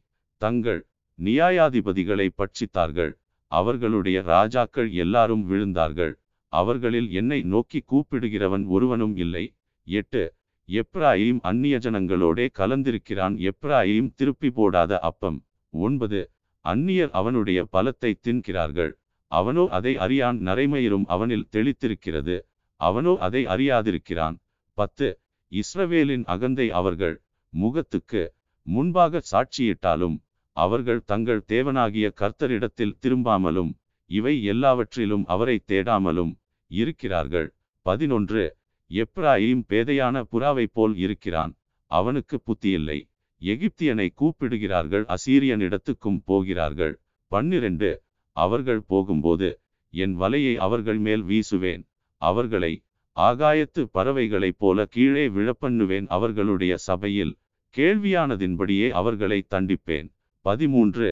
[0.42, 0.80] தங்கள்
[1.18, 3.12] நியாயாதிபதிகளை பட்சித்தார்கள்.
[3.52, 6.14] அவர்களுடைய ராஜாக்கள் எல்லாரும் விழுந்தார்கள்.
[6.52, 9.44] அவர்களில் என்னை நோக்கி கூப்பிடுகிறவன் ஒருவனும் இல்லை.
[9.86, 10.22] எட்டு.
[10.68, 13.34] எப்ராயிம் அந்நிய ஜனங்களோடே கலந்திருக்கிறான்.
[13.50, 15.38] எப்ராயிம் திருப்பி போடாத அப்பம்.
[15.70, 16.20] ஒன்பது.
[16.64, 18.92] அந்நியர் அவனுடைய பலத்தை தின்கிறார்கள்.
[19.32, 20.38] அவனோ அதை அறியான்.
[20.46, 22.36] நரைமயிரும் அவனில் தெளித்திருக்கிறது.
[22.80, 24.36] அவனோ அதை அறியாதிருக்கிறான்.
[24.78, 25.08] பத்து.
[25.52, 28.22] இஸ்ரவேலின் அகந்தை அவர்கள் முகத்துக்கு
[28.66, 30.16] முன்பாக சாட்சியிட்டாலும்
[30.56, 33.70] அவர்கள் தங்கள் தேவனாகிய கர்த்தரிடத்தில் திரும்பாமலும்
[34.08, 36.32] இவை எல்லாவற்றிலும் அவரை தேடாமலும்
[36.70, 37.54] இருக்கிறார்கள்.
[37.86, 38.56] பதினொன்று.
[38.90, 41.52] எப்ராயிம் பேதையான புறாவைப் போல் இருக்கிறான்.
[41.90, 42.98] அவனுக்கு புத்தியில்லை
[43.40, 45.04] எகிப்தியனை கூப்பிடுகிறார்கள்.
[45.04, 46.94] அசீரியனிடத்துக்கும் போகிறார்கள்.
[47.26, 47.90] பன்னிரண்டு.
[48.36, 49.60] அவர்கள் போகும்போது
[49.94, 51.84] என் வலையை அவர்கள் மேல் வீசுவேன்.
[52.22, 52.72] அவர்களை
[53.16, 56.06] ஆகாயத்து பறவைகளைப் போல கீழே விழப்பண்ணுவேன்.
[56.08, 57.32] அவர்களுடைய சபையில்
[57.74, 60.08] கேள்வியானதின்படியே அவர்களை தண்டிப்பேன்.
[60.40, 61.10] பதிமூன்று.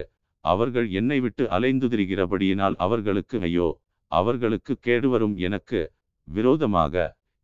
[0.51, 3.69] அவர்கள் என்னை விட்டு அலைந்து திரிகிறபடியினால் அவர்களுக்கு ஐயோ
[4.13, 5.81] அவர்களுக்கு கேடுவரும் எனக்கு
[6.29, 6.95] விரோதமாக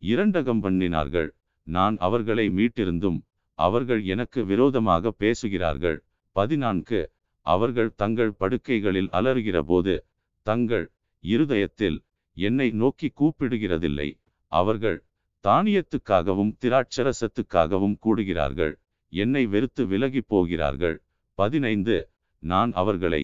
[0.02, 1.28] இரண்டகம் பண்ணினார்கள்.
[1.66, 3.18] நான் அவர்களை மீட்டிருந்தும்
[3.58, 5.98] அவர்கள் எனக்கு விரோதமாக பேசுகிறார்கள்.
[6.36, 7.00] பதினான்கு
[7.46, 9.94] அவர்கள் தங்கள் படுக்கைகளில் அலறுகிற போது
[10.46, 10.86] தங்கள்
[11.24, 11.98] இருதயத்தில்
[12.36, 14.08] என்னை நோக்கி கூப்பிடுகிறதில்லை.
[14.52, 14.98] அவர்கள்
[15.44, 18.74] தானியத்துக்காகவும் திராட்சரசத்துக்காகவும் கூடுகிறார்கள்.
[19.12, 20.96] என்னை வெறுத்து விலகி போகிறார்கள்.
[21.38, 21.96] பதினைந்து
[22.42, 23.22] நான் அவர்களை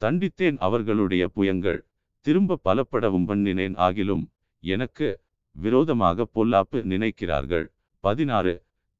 [0.00, 1.80] தண்டித்தேன் அவர்களுடைய புயங்கள்
[2.26, 4.24] திரும்ப பலப்படவும் பண்ணினேன் ஆகிலும்
[4.62, 5.08] எனக்கு
[5.56, 7.66] விரோதமாக பொல்லாப்பு நினைக்கிறார்கள்.
[8.04, 8.54] பதினாறு.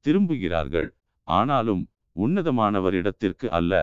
[0.05, 0.89] திரும்புகிறார்கள்.
[1.27, 1.83] ஆனாலும்
[2.15, 3.73] உன்னதமானவரிடத்திற்கு அல்ல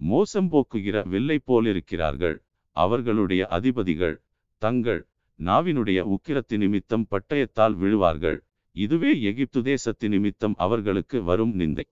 [0.00, 2.36] மோசம் போக்குகிற வில்லை போலிருக்கிறார்கள்.
[2.76, 4.16] அவர்களுடைய அதிபதிகள்
[4.62, 5.00] தங்கள்
[5.40, 8.38] நாவினுடைய உக்கிரத்து நிமித்தம் பட்டயத்தால் விழுவார்கள்.
[8.76, 11.86] இதுவே எகிப்து தேசத்து நிமித்தம் அவர்களுக்கு வரும் நிந்தை.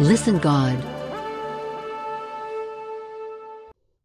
[0.00, 0.78] Listen God.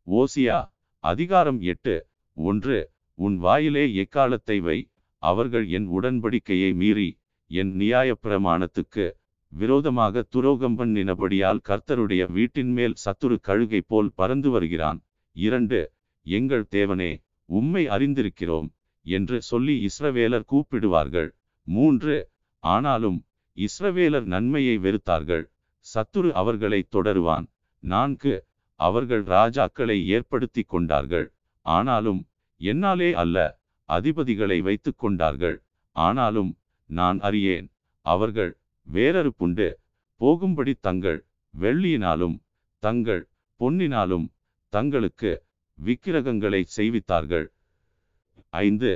[0.08, 0.58] ஓசியா
[1.04, 1.96] அதிகாரம் எட்டு
[2.38, 2.78] ஒன்று
[3.18, 4.78] உன் வாயிலே எக்காலத்தை வை
[5.24, 7.10] அவர்கள் என் உடன்படிக்கையை மீறி
[7.52, 9.08] என் நியாயப்பிரமாணத்துக்கு
[9.54, 15.00] விரோதமாக துரோகம் பண்ணினபடியால் கர்த்தருடைய வீட்டின் மேல் சத்துரு கழுகை போல் பறந்து வருகிறான்.
[15.32, 17.12] இரண்டு எங்கள் தேவனே
[17.46, 18.72] உம்மை அறிந்திருக்கிறோம்
[19.02, 21.30] என்று சொல்லி இஸ்ரவேலர் கூப்பிடுவார்கள்.
[21.68, 23.26] மூன்று ஆனாலும்
[23.58, 25.46] இஸ்ரவேலர் நன்மையை வெறுத்தார்கள்.
[25.86, 27.46] சத்துரு அவர்களை தொடருவான்.
[27.84, 28.34] நான்கு
[28.80, 31.28] அவர்கள் ராஜாக்களை ஏற்படுத்தி கொண்டார்கள்.
[31.66, 32.22] ஆனாலும்
[32.62, 33.38] என்னாலே அல்ல
[33.90, 35.58] அதிபதிகளை வைத்துக் கொண்டார்கள்.
[35.96, 36.52] ஆனாலும்
[36.90, 37.68] நான் அறியேன்
[38.06, 38.52] அவர்கள்
[38.88, 39.68] வேறறு புண்டு
[40.22, 41.20] போகும்படி தங்கள்
[41.54, 42.38] வெள்ளியினாலும்
[42.84, 43.24] தங்கள்
[43.60, 44.28] பொன்னினாலும்
[44.74, 45.32] தங்களுக்கு
[45.78, 47.48] விக்கிரகங்களை செய்வித்தார்கள்.
[48.50, 48.92] ஐந்து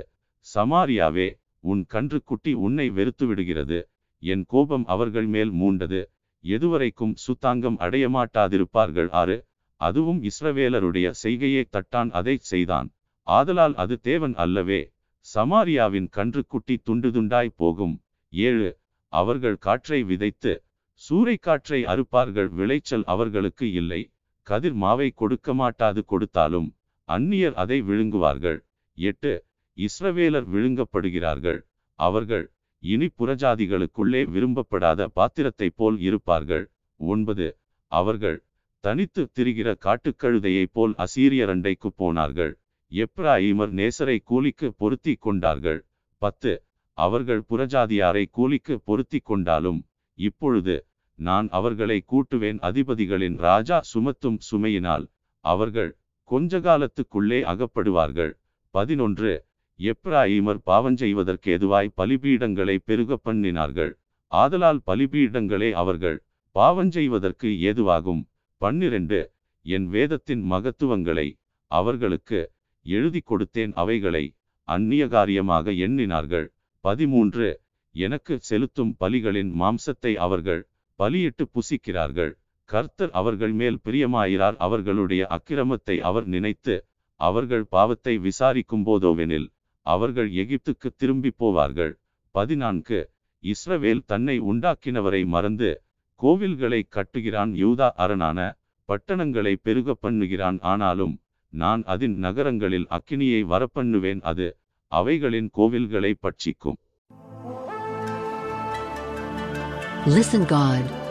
[0.48, 1.28] சமாரியாவே
[1.63, 3.80] உன் கன்றுக்குட்டி உன்னை வெறுத்து விடுகிறது
[4.24, 6.02] என் கோபம் அவர்கள் மேல் மூண்டது.
[6.44, 9.46] எதுவரைக்கும் சுத்தாங்கம் அடையமாட்டாதிருப்பார்கள் ஆறு.
[9.76, 12.90] அதுவும் இஸ்ரவேலருடைய செய்கையை தட்டான் அதைச் செய்தான்.
[13.22, 14.94] ஆதலால் அது தேவன் அல்லவே.
[15.36, 17.96] சமாரியாவின் கன்றுக்குட்டி துண்டு துண்டாய் போகும்.
[18.30, 18.78] ஏழு.
[19.08, 20.54] அவர்கள் காற்றை விதைத்து
[21.02, 22.50] சூறைக்காற்றை அறுப்பார்கள்.
[22.50, 24.02] விளைச்சல் அவர்களுக்கு இல்லை.
[24.42, 26.76] கதிர் மாவை கொடுக்க மாட்டாது கொடுத்தாலும்
[27.10, 28.60] அந்நியர் அதை விழுங்குவார்கள்.
[28.98, 29.34] எட்டு.
[29.78, 31.62] இஸ்ரவேலர் விழுங்கப்படுகிறார்கள்.
[32.00, 32.53] அவர்கள்
[32.84, 36.65] இனி புறஜாதிகளுக்குள்ளே விரும்பப்படாத பாத்திரத்தைப் போல் இருப்பார்கள்.
[37.00, 37.46] ஒன்பது.
[37.91, 38.38] அவர்கள்
[38.84, 42.52] தனித்து திரிகிற காட்டுக்கழுதையைப் போல் அசீரியரண்டைக்கு போனார்கள்.
[42.91, 45.80] எப்ராஹிமர் நேசரை கூலிக்கு பொருத்தி கொண்டார்கள்.
[46.22, 46.54] பத்து.
[46.98, 49.80] அவர்கள் புறஜாதியாரை கூலிக்கு பொருத்தி கொண்டாலும்
[50.19, 50.76] இப்பொழுது
[51.19, 55.06] நான் அவர்களை கூட்டுவேன் அதிபதிகளின் ராஜா சுமத்தும் சுமையினால்
[55.46, 55.91] அவர்கள்
[56.30, 58.34] கொஞ்ச காலத்துக்குள்ளே அகப்படுவார்கள்.
[58.74, 59.34] பதினொன்று.
[59.80, 63.94] எப்ராயிமர் பாவஞ்செய்வதற்கு எதுவாய் பலிபீடங்களை பெருக பண்ணினார்கள்.
[64.32, 66.18] ஆதலால் பலிபீடங்களே அவர்கள்
[66.56, 68.22] பாவஞ்செய்வதற்கு ஏதுவாகும்.
[68.62, 69.20] பன்னிரண்டு
[69.66, 71.28] என் வேதத்தின் மகத்துவங்களை
[71.72, 72.40] அவர்களுக்கு
[72.86, 73.74] எழுதி கொடுத்தேன்.
[73.74, 74.24] அவைகளை
[74.68, 76.48] அந்நிய காரியமாக எண்ணினார்கள்.
[76.84, 77.48] பதிமூன்று
[77.96, 80.62] எனக்கு செலுத்தும் பலிகளின் மாம்சத்தை அவர்கள்
[81.00, 82.32] பலியிட்டு புசிக்கிறார்கள்.
[82.70, 84.58] கர்த்தர் அவர்கள் மேல் பிரியமாயிரார்.
[84.58, 86.76] அவர்களுடைய அக்கிரமத்தை அவர் நினைத்து
[87.20, 89.48] அவர்கள் பாவத்தை விசாரிக்கும் போதோவெனில்
[89.84, 91.93] அவர்கள் எகிப்துக்கு திரும்பி போவார்கள்.
[92.32, 93.12] பதினான்கு.
[93.41, 95.84] இஸ்ரவேல் தன்னை உண்டாக்கினவரை மறந்து
[96.22, 100.62] கோவில்களை கட்டுகிறான் யூதா அரணான பட்டணங்களை பெருக பண்ணுகிறான்.
[100.62, 101.19] ஆனாலும்
[101.50, 104.22] நான் அதன் நகரங்களில் அக்கினியை வரப்பண்ணுவேன்.
[104.22, 106.78] அது அவைகளின் கோவில்களை பட்சிக்கும்.
[110.06, 111.02] Listen God.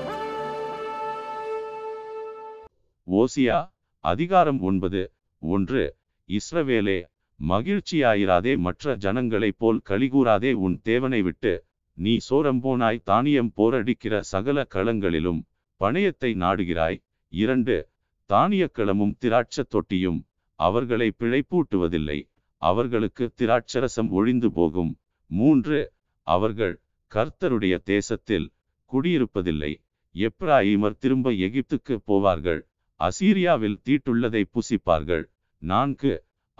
[3.06, 5.12] ஓசியா அதிகாரம் ஒன்பது.
[5.38, 5.96] ஒன்று.
[6.28, 7.11] இஸ்ரவேலே
[7.48, 11.52] மகிழ்ச்சியாயிராதே மற்ற ஜனங்களைப் போல் கலிகூறாதே உன் தேவனை விட்டு
[11.98, 15.40] நீ சோரம்போனாய் தானியம் போரடிக்கிற சகல களங்களிலும்
[15.80, 16.98] பணையத்தை நாடுகிறாய்.
[17.32, 17.76] இரண்டு
[18.30, 20.20] தானியக்களமும் திராட்சத் தொட்டியும்
[20.54, 22.18] அவர்களை பிழைப்பூட்டுவதில்லை
[22.62, 24.92] அவர்களுக்கு திராட்சரசம் ஒழிந்து போகும்.
[25.30, 25.92] மூன்று
[26.26, 26.74] அவர்கள்
[27.12, 28.46] கர்த்தருடைய தேசத்தில்
[28.92, 29.72] குடியிருப்பதில்லை
[30.14, 32.60] எப்ராயிமர் திரும்ப எகிப்துக்கு போவார்கள்
[33.00, 35.24] அசீரியாவில் தீட்டுள்ளதை புசிப்பார்கள்.
[35.62, 36.12] நான்கு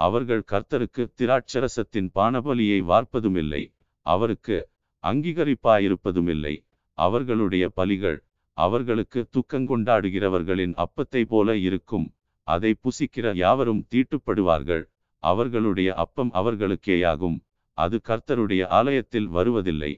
[0.04, 3.62] அவர்கள் கர்த்தருக்கு திராட்சரசத்தின் பானபலியை வார்ப்பதுமில்லை
[4.06, 4.56] அவருக்கு
[5.04, 6.54] அங்கீகரிப்பாயிருப்பதுமில்லை.
[6.98, 8.18] அவர்களுடைய பலிகள்
[8.58, 12.06] அவர்களுக்கு துக்கங்கொண்டாடுகிறவர்களின் அப்பத்தை போல இருக்கும்.
[12.46, 14.84] அதை புசிக்கிற யாவரும் தீட்டுப்படுவார்கள்.
[15.22, 17.38] அவர்களுடைய அப்பம் அவர்களுக்கேயாகும்.
[17.78, 19.92] அது கர்த்தருடைய ஆலயத்தில் வருவதில்லை.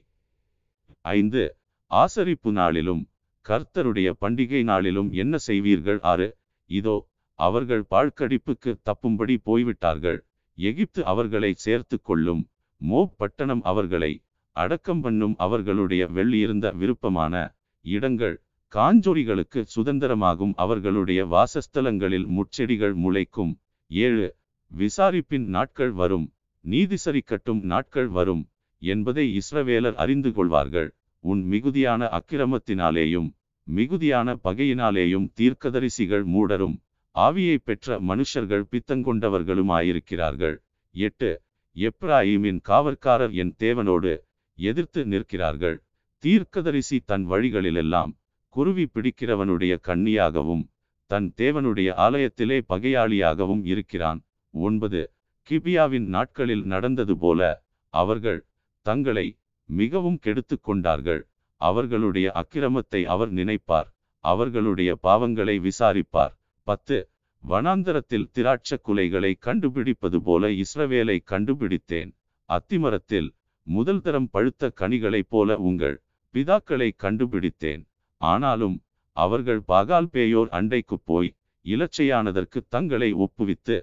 [1.05, 1.43] ஐந்து.
[1.91, 3.03] ஆசரிப்பு நாளிலும்
[3.45, 5.99] கர்த்தருடைய பண்டிகை நாளிலும் என்ன செய்வீர்கள்?
[6.11, 6.27] ஆறு.
[6.69, 6.95] இதோ
[7.39, 10.19] அவர்கள் பாழ்கடிப்புக்கு தப்பும்படி போய்விட்டார்கள்.
[10.57, 12.49] எகிப்து அவர்களை சேர்த்து கொள்ளும்.
[12.81, 14.11] மோப் பட்டணம் அவர்களை
[14.55, 18.35] அடக்கம் பண்ணும் அவர்களுடைய வெள்ளியிருந்த விருப்பமான இடங்கள்
[18.71, 20.53] காஞ்சொரிகளுக்கு சுதந்திரமாகும்.
[20.55, 23.53] அவர்களுடைய வாசஸ்தலங்களில் முட்செடிகள் முளைக்கும்.
[23.91, 24.27] ஏழு
[24.71, 26.27] விசாரிப்பின் நாட்கள் வரும்.
[26.65, 28.43] நீதிசரிக்கட்டும் நாட்கள் வரும்
[28.81, 30.89] என்பதை இஸ்ரவேலர் அறிந்து கொள்வார்கள்.
[31.19, 33.29] உன் மிகுதியான அக்கிரமத்தினாலேயும்
[33.67, 36.75] மிகுதியான பகையினாலேயும் தீர்க்கதரிசிகள் மூடரும்.
[37.15, 40.55] ஆவியை பெற்ற மனுஷர்கள் பித்தங்கொண்டவர்களுமாயிருக்கிறார்கள்.
[40.91, 41.41] எட்டு.
[41.75, 44.19] எப்ராஹிமின் காவற்காரர் என் தேவனோடு
[44.57, 45.83] எதிர்த்து நிற்கிறார்கள்.
[46.17, 48.11] தீர்க்கதரிசி தன் வழிகளிலெல்லாம்
[48.49, 50.63] குருவி பிடிக்கிறவனுடைய கண்ணியாகவும்
[51.05, 54.19] தன் தேவனுடைய ஆலயத்திலே பகையாளியாகவும் இருக்கிறான்.
[54.51, 55.01] ஒன்பது.
[55.49, 58.45] கிபியாவின் நாட்களில் நடந்தது போல அவர்கள்
[58.81, 59.37] தங்களை
[59.69, 61.27] மிகவும் கெடுத்து கொண்டார்கள்.
[61.61, 63.89] அவர்களுடைய அக்கிரமத்தை அவர் நினைப்பார்.
[64.19, 66.35] அவர்களுடைய பாவங்களை விசாரிப்பார்.
[66.67, 66.97] பத்து
[67.43, 72.11] வனாந்தரத்தில் திராட்ச குலைகளை கண்டுபிடிப்பது போல இஸ்ரவேலை கண்டுபிடித்தேன்.
[72.49, 73.27] அத்திமரத்தில்
[73.67, 75.95] முதல் தரம் பழுத்த கனிகளைப் போல உங்கள்
[76.35, 77.83] பிதாக்களை கண்டுபிடித்தேன்.
[78.21, 78.77] ஆனாலும்
[79.17, 81.29] அவர்கள் பாகால் பேயோர் அண்டைக்குப் போய்
[81.65, 83.77] இலச்சையானதற்கு தங்களை ஒப்புவித்து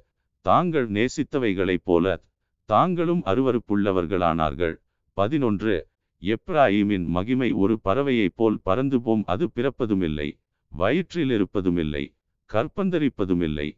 [0.47, 2.07] தாங்கள் நேசித்தவைகளைப் போல
[2.69, 4.75] தாங்களும் அருவருப்புள்ளவர்களானார்கள்.
[5.17, 5.75] பதினொன்று
[6.23, 10.29] எப்ராஹிமின் மகிமை ஒரு பறவையைப் போல் பறந்து போம் அது பிறப்பதுமில்லை
[10.73, 12.05] வயிற்றில் இருப்பதுமில்லை.
[12.53, 13.69] கற்பந்தரிப்பதுமில்லை.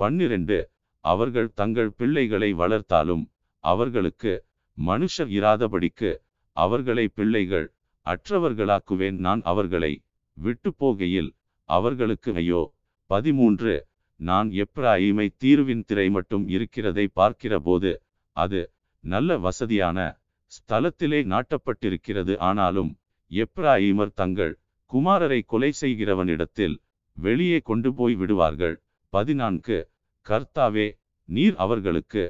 [0.00, 0.58] பன்னிரண்டு
[1.04, 3.24] அவர்கள் தங்கள் பிள்ளைகளை வளர்த்தாலும்
[3.64, 4.32] அவர்களுக்கு
[4.78, 6.10] மனுஷர் இராதபடிக்கு
[6.56, 7.66] அவர்களை பிள்ளைகள்
[8.06, 9.92] அற்றவர்களாக்குவேன் நான் அவர்களை
[10.36, 11.30] விட்டு போகையில்
[11.68, 12.62] அவர்களுக்கு ஐயோ.
[13.10, 13.74] பதிமூன்று
[14.20, 17.90] நான் எப்ராயிமை தீர்வின் திரை மட்டும் இருக்கிறதை பார்க்கிறபோது
[18.36, 18.60] அது
[19.04, 19.98] நல்ல வசதியான
[20.52, 22.32] ஸ்தலத்திலே நாட்டப்பட்டிருக்கிறது.
[22.48, 22.90] ஆனாலும்
[23.30, 24.54] எப்ராயிமர் தங்கள்
[24.92, 26.76] குமாரரை கொலை செய்கிறவனிடத்தில்
[27.26, 28.76] வெளியே கொண்டு போய் விடுவார்கள்.
[29.12, 29.78] பதினான்கு.
[30.26, 30.86] கர்த்தாவே
[31.28, 32.24] நீர் அவர்களுக்கு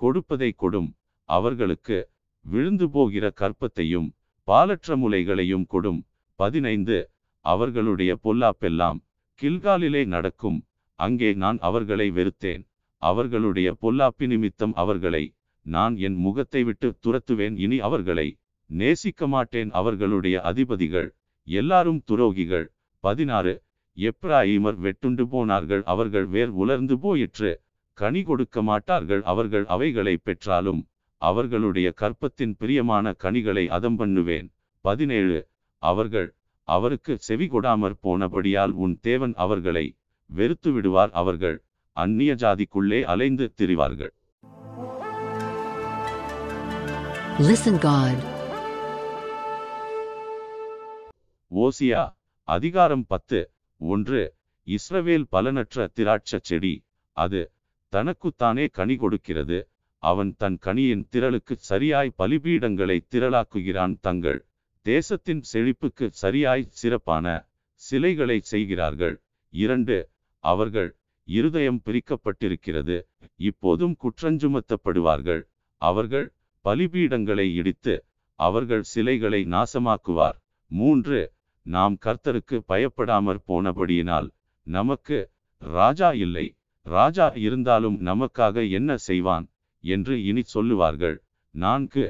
[0.00, 0.90] கொடுப்பதை கொடும்.
[1.28, 1.98] அவர்களுக்கு
[2.44, 4.08] விழுந்து போகிற கற்பத்தையும்
[4.48, 6.00] பாலற்ற முலைகளையும் கொடும்.
[6.38, 6.98] பதினைந்து.
[7.44, 8.98] அவர்களுடைய பொல்லாப்பெல்லாம்
[9.40, 10.58] கில்காலிலே நடக்கும்.
[10.94, 12.62] அங்கே நான் அவர்களை வெறுத்தேன்.
[13.02, 15.24] அவர்களுடைய பொல்லாப்பி நிமித்தம் அவர்களை
[15.66, 17.56] நான் என் முகத்தை விட்டு துரத்துவேன்.
[17.56, 18.28] இனி அவர்களை
[18.70, 21.08] நேசிக்க மாட்டேன் அவர்களுடைய அதிபதிகள்
[21.48, 22.66] எல்லாரும் துரோகிகள்.
[23.04, 23.54] பதினாறு.
[23.96, 27.60] எப்ராஹிமர் வெட்டுண்டு போனார்கள் அவர்கள் வேர் உலர்ந்து போயிற்று.
[27.92, 34.52] கனி கொடுக்க மாட்டார்கள் அவர்கள் அவைகளை பெற்றாலும் அவர்களுடைய கற்பத்தின் பிரியமான கனிகளை அதம் பண்ணுவேன்.
[34.80, 35.48] பதினேழு.
[35.78, 44.14] அவர்கள் அவருக்கு செவி கொடாமற் போனபடியால் உன் தேவன் அவர்களை வெறுத்து விடுவார் அவர்கள் அந்நிய ஜாதிக்குள்ளே அலைந்து திரிவார்கள்.
[47.38, 48.16] Listen God.
[51.50, 53.50] ஓசியா அதிகாரம் பத்து.
[53.80, 54.34] ஒன்று
[54.66, 56.84] இஸ்ரவேல் பலனற்ற திராட்சச் செடி.
[57.12, 57.52] அது
[57.88, 59.68] தனக்குத்தானே கனி கொடுக்கிறது.
[59.98, 64.46] அவன் தன் கனியின் திரளுக்கு சரியாய் பலிபீடங்களை திரளாக்குகிறான் தங்கள்
[64.86, 69.22] தேசத்தின் செழிப்புக்கு சரியாய் சிறப்பான சிலைகளை செய்கிறார்கள்.
[69.48, 70.08] இரண்டு
[70.38, 72.96] அவர்கள் இருதயம் பிரிக்கப்பட்டிருக்கிறது.
[73.36, 75.42] இப்போதும் குற்றஞ்சுமத்தப்படுவார்கள்.
[75.76, 76.32] அவர்கள்
[76.64, 80.38] பலிபீடங்களை இடித்து அவர்கள் சிலைகளை நாசமாக்குவார்.
[80.70, 81.32] மூன்று
[81.66, 84.28] நாம் கர்த்தருக்கு பயப்படாமற் போனபடியினால்
[84.66, 85.18] நமக்கு
[85.62, 86.46] ராஜா இல்லை
[86.86, 89.46] ராஜா இருந்தாலும் நமக்காக என்ன செய்வான்
[89.84, 91.16] என்று இனி சொல்லுவார்கள்.
[91.54, 92.04] நான்கு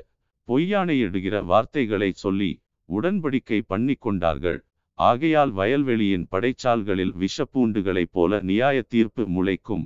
[0.48, 2.50] பொய்யானையிடுகிற வார்த்தைகளை சொல்லி
[2.88, 4.58] உடன்படிக்கை பண்ணி கொண்டார்கள்
[4.98, 9.84] ஆகையால் வயல்வெளியின் படைச்சால்களில் விஷப்பூண்டுகளைப் போல நியாய தீர்ப்பு முளைக்கும்.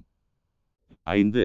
[1.07, 1.45] ஐந்து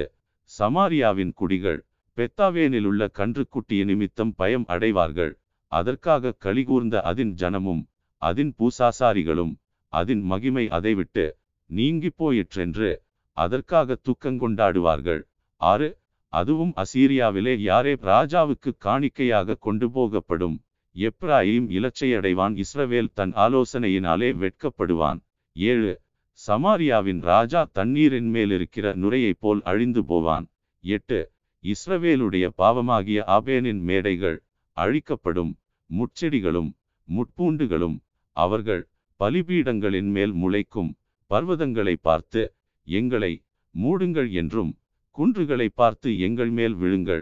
[0.52, 1.80] சமாரியாவின் குடிகள்
[2.18, 5.34] பெத்தாவேனிலுள்ள கன்றுக்குட்டிய நிமித்தம் பயம் அடைவார்கள்.
[5.72, 7.84] அதற்காக கலிகூர்ந்த அதின் ஜனமும்
[8.28, 9.54] அதின் பூசாசாரிகளும்
[9.94, 11.26] அதின் மகிமை அதைவிட்டு
[11.70, 12.92] நீங்கி போயிற்றென்று
[13.38, 15.22] அதற்காக துக்கங்கொண்டாடுவார்கள்
[15.62, 15.90] ஆறு
[16.34, 20.58] அதுவும் அசீரியாவிலே யாரே ராஜாவுக்கு காணிக்கையாக கொண்டு போகப்படும்
[20.96, 25.20] எப்ராயிம் இலச்சையடைவான் இஸ்ரவேல் தன் ஆலோசனையினாலே வெட்கப்படுவான்.
[25.56, 25.92] ஏழு
[26.40, 30.46] சமாரியாவின் ராஜா தண்ணீரின் மேலிருக்கிற நுரையைப் போல் அழிந்து போவான்.
[30.84, 31.20] எட்டு
[31.64, 34.38] இஸ்ரவேலுடைய பாவமாகிய ஆபேனின் மேடைகள்
[34.78, 35.52] அழிக்கப்படும்.
[35.90, 36.72] முட்செடிகளும்
[37.08, 37.98] முட்பூண்டுகளும்
[38.38, 38.84] அவர்கள்
[39.20, 40.92] பலிபீடங்களின் மேல் முளைக்கும்
[41.32, 42.42] பர்வதங்களை பார்த்து
[42.88, 43.34] எங்களை
[43.76, 44.72] மூடுங்கள் என்றும்
[45.18, 47.22] குன்றுகளை பார்த்து எங்கள் மேல் விழுங்கள்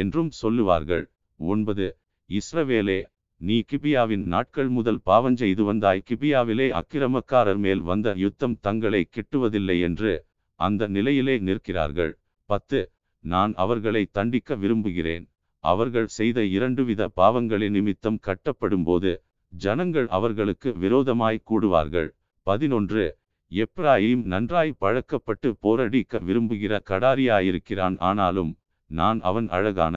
[0.00, 1.04] என்றும் சொல்லுவார்கள்.
[1.40, 1.86] ஒன்பது
[2.30, 3.00] இஸ்ரவேலே
[3.40, 6.02] நீ கிபியாவின் நாட்கள் முதல் பாவஞ்செய்து வந்தாய்.
[6.08, 10.12] கிபியாவிலே அக்கிரமக்காரர் மேல் வந்த யுத்தம் தங்களை கிட்டுவதில்லை என்று
[10.60, 12.12] அந்த நிலையிலே நிற்கிறார்கள்.
[12.48, 12.80] பத்து
[13.24, 15.26] நான் அவர்களை தண்டிக்க விரும்புகிறேன்.
[15.64, 19.12] அவர்கள் செய்த இரண்டு வித பாவங்களின் நிமித்தம் கட்டப்படும்போது
[19.56, 22.08] ஜனங்கள் அவர்களுக்கு விரோதமாய் கூடுவார்கள்.
[22.46, 23.04] பதினொன்று
[23.52, 27.96] எப்ராயிம் நன்றாய் பழக்கப்பட்டு போரடிக்க விரும்புகிற கடாரியாயிருக்கிறான்.
[27.98, 28.52] ஆனாலும்
[28.90, 29.96] நான் அவன் அழகான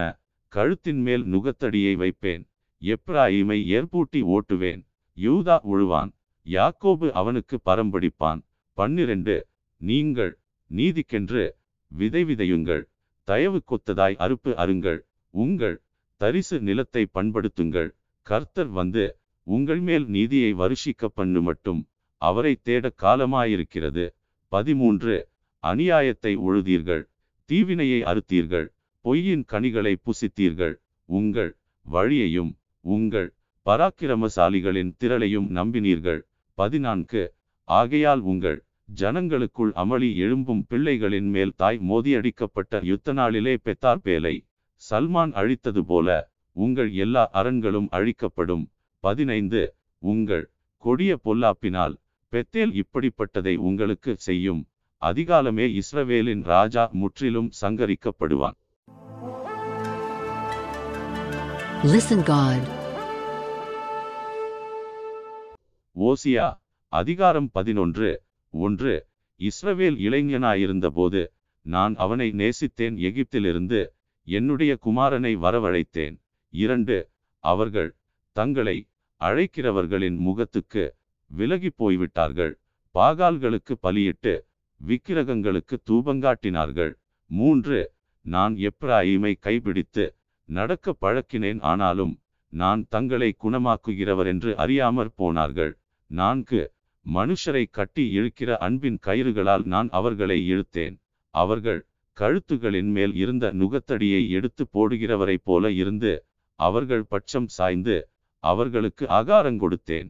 [0.54, 2.44] கழுத்தின் மேல் நுகத்தடியை வைப்பேன்.
[2.82, 4.82] எப்ராயிமை ஏற்பூட்டி ஓட்டுவேன்.
[5.18, 6.12] யூதா உழுவான்.
[6.46, 8.42] யாக்கோபு அவனுக்கு பரம்படிப்பான்
[8.78, 9.48] பன்னிரண்டு
[9.82, 10.34] நீங்கள்
[10.72, 11.44] நீதிக்கென்று
[11.92, 12.84] விதை விதையுங்கள்.
[13.28, 15.00] தயவு கொத்ததாய் அறுப்பு அருங்கள்
[15.34, 15.76] உங்கள்
[16.22, 17.90] தரிசு நிலத்தை பண்படுத்துங்கள்.
[18.28, 19.04] கர்த்தர் வந்து
[19.48, 21.82] உங்கள் மேல் நீதியை வருஷிக்க பண்ணு மட்டும்
[22.22, 24.06] அவரை தேட காலமாயிருக்கிறது.
[24.52, 25.16] பதிமூன்று.
[25.64, 27.04] அநியாயத்தை உழுதீர்கள்.
[27.50, 28.68] தீவினையை அறுத்தீர்கள்.
[29.06, 30.76] பொய்யின் கனிகளை புசித்தீர்கள்.
[31.10, 31.52] உங்கள்
[31.86, 32.52] வழியையும்
[32.86, 33.30] உங்கள்
[33.66, 36.22] பராக்கிரமசாலிகளின் திரளையும் நம்பினீர்கள்.
[36.58, 37.24] பதினான்கு.
[37.68, 38.60] ஆகையால் உங்கள்
[39.02, 44.36] ஜனங்களுக்குள் அமளி எழும்பும் பிள்ளைகளின் மேல் தாய் மோதியடிக்கப்பட்ட யுத்த நாளிலே பெத்தார் பேலை
[44.82, 46.08] சல்மான் அழித்தது போல
[46.56, 48.66] உங்கள் எல்லா அரண்களும் அழிக்கப்படும்.
[49.00, 51.96] பதினைந்து உங்கள் கொடிய பொல்லாப்பினால்
[52.32, 54.68] பெத்தேல் இப்படிப்பட்டதை உங்களுக்கு செய்யும்.
[55.02, 58.58] அதிகாலமே இஸ்ரவேலின் ராஜா முற்றிலும் சங்கரிக்கப்படுவான்.
[61.84, 62.62] Listen God.
[65.96, 69.08] ஓசியா அதிகாரம் பதினொன்று ஒன்று
[69.40, 71.28] இஸ்ரவேல் இளைஞனாயிருந்தபோது
[71.62, 72.98] நான் அவனை நேசித்தேன்.
[72.98, 73.88] எகிப்திலிருந்து
[74.24, 76.20] என்னுடைய குமாரனை வரவழைத்தேன்.
[76.50, 77.97] இரண்டு அவர்கள்
[78.40, 78.78] தங்களை
[79.22, 80.84] அழைக்கிறவர்களின் முகத்துக்கு
[81.32, 82.54] விலகி போய்விட்டார்கள்.
[82.96, 84.34] பாகால்களுக்கு பலியிட்டு
[84.82, 86.94] விக்கிரகங்களுக்கு தூபங்காட்டினார்கள்.
[87.32, 87.80] மூன்று
[88.26, 90.06] நான் எப்ராயிமை கைபிடித்து
[90.50, 91.62] நடக்க பழக்கினேன்.
[91.72, 92.14] ஆனாலும்
[92.54, 95.74] நான் தங்களை குணமாக்குகிறவர் என்று அறியாமற் போனார்கள்.
[96.12, 96.62] நான்கு
[97.06, 100.96] மனுஷரை கட்டி இழுக்கிற அன்பின் கயிறுகளால் நான் அவர்களை இழுத்தேன்.
[101.36, 101.82] அவர்கள்
[102.18, 106.14] கழுத்துகளின் மேல் இருந்த நுகத்தடியை எடுத்து போடுகிறவரைப் போல இருந்து
[106.60, 107.98] அவர்கள் பட்சம் சாய்ந்து
[108.44, 110.10] அவர்களுக்கு ஆகாரம் கொடுத்தேன்.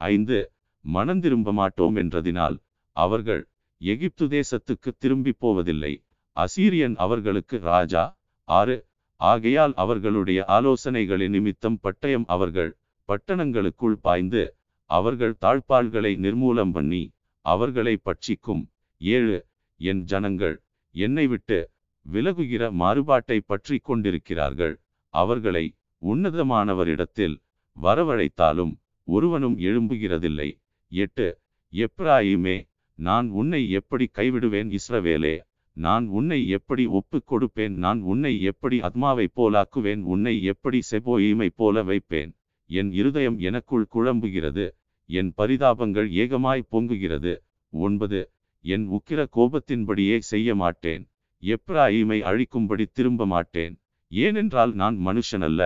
[0.00, 0.38] ஐந்து
[0.84, 2.56] மனந்திரும்ப மாட்டோம் என்றதினால்
[2.96, 3.42] அவர்கள்
[3.80, 5.92] எகிப்து தேசத்துக்கு திரும்பி போவதில்லை.
[6.36, 8.04] அசீரியன் அவர்களுக்கு ராஜா.
[8.48, 8.76] ஆறு
[9.20, 12.70] ஆகையால் அவர்களுடைய ஆலோசனைகளின் நிமித்தம் பட்டயம் அவர்கள்
[13.08, 14.42] பட்டணங்களுக்குள் பாய்ந்து
[14.90, 17.02] அவர்கள் தாழ்பாள்களை நிர்மூலம் பண்ணி
[17.44, 18.62] அவர்களை பட்சிக்கும்.
[19.00, 19.38] ஏழு
[19.80, 20.56] என் ஜனங்கள்
[20.94, 21.58] என்னை விட்டு
[22.06, 24.74] விலகுகிற மாறுபாட்டை பற்றி கொண்டிருக்கிறார்கள்.
[25.14, 25.64] அவர்களை
[26.02, 27.36] உன்னதமானவரிடத்தில்
[27.82, 30.60] வரவழைத்தாலும் ஒருவனும் எழும்புகிறதில்லை.
[30.88, 31.38] எட்டு
[31.72, 34.76] எப்ராயுமே நான் உன்னை எப்படி கைவிடுவேன்?
[34.78, 35.40] இஸ்ரவேலே
[35.72, 37.74] நான் உன்னை எப்படி ஒப்புக் கொடுப்பேன்?
[37.84, 40.02] நான் உன்னை எப்படி அத்மாவை போலாக்குவேன்?
[40.02, 42.32] உன்னை எப்படி செபோயிமை போல வைப்பேன்?
[42.66, 44.70] என் இருதயம் எனக்குள் குழம்புகிறது.
[45.06, 47.36] என் பரிதாபங்கள் ஏகமாய் பொங்குகிறது.
[47.70, 51.08] ஒன்பது என் உக்கிர கோபத்தின்படியே செய்ய மாட்டேன்
[51.42, 53.80] எப்ராயிமை அழிக்கும்படி திரும்ப மாட்டேன்.
[54.08, 55.62] ஏனென்றால் நான் மனுஷனல்ல.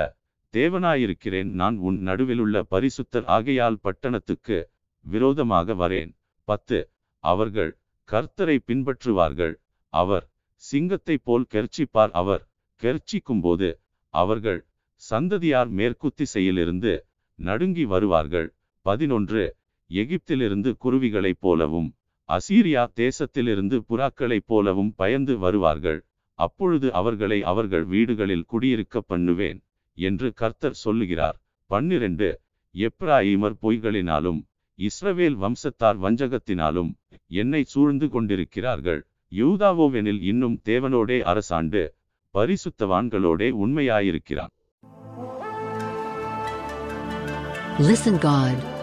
[0.56, 4.58] தேவனாயிருக்கிறேன் நான் உன் நடுவிலுள்ள பரிசுத்தர் ஆகையால் பட்டணத்துக்கு
[5.04, 6.10] விரோதமாக வரேன்.
[6.48, 6.78] பத்து.
[7.24, 7.72] அவர்கள்
[8.08, 9.54] கர்த்தரை பின்பற்றுவார்கள்.
[9.92, 10.24] அவர்
[10.62, 12.12] சிங்கத்தைப் போல் கெர்ச்சிப்பார்.
[12.12, 12.42] அவர்
[12.80, 13.68] கெர்ச்சிக்கும்போது
[14.14, 14.60] அவர்கள்
[15.02, 16.92] சந்ததியார் மேற்குத்திசையிலிருந்து
[17.38, 18.48] நடுங்கி வருவார்கள்.
[18.86, 19.44] பதினொன்று.
[19.90, 21.88] எகிப்திலிருந்து குருவிகளைப் போலவும்
[22.28, 26.00] அசீரியா தேசத்திலிருந்து புறாக்களைப் போலவும் பயந்து வருவார்கள்.
[26.38, 29.58] அப்பொழுது அவர்களை அவர்கள் வீடுகளில் குடியிருக்க பண்ணுவேன்.
[29.96, 31.42] என்று கர்த்தர் சொல்லுகிறார்.
[31.66, 32.40] பன்னிரண்டு
[32.74, 34.40] எப்ராயிமர் பொய்களினாலும்
[34.78, 36.94] இஸ்ரவேல் வம்சத்தார் வஞ்சகத்தினாலும்
[37.26, 39.06] என்னை சூழ்ந்து கொண்டிருக்கிறார்கள்.
[39.30, 41.88] யூதாவோவெனில் இன்னும் தேவனோடே அரசாண்டு
[42.34, 44.54] பரிசுத்தவான்களோடே உண்மையாயிருக்கிறான்.
[47.78, 48.74] Listen God.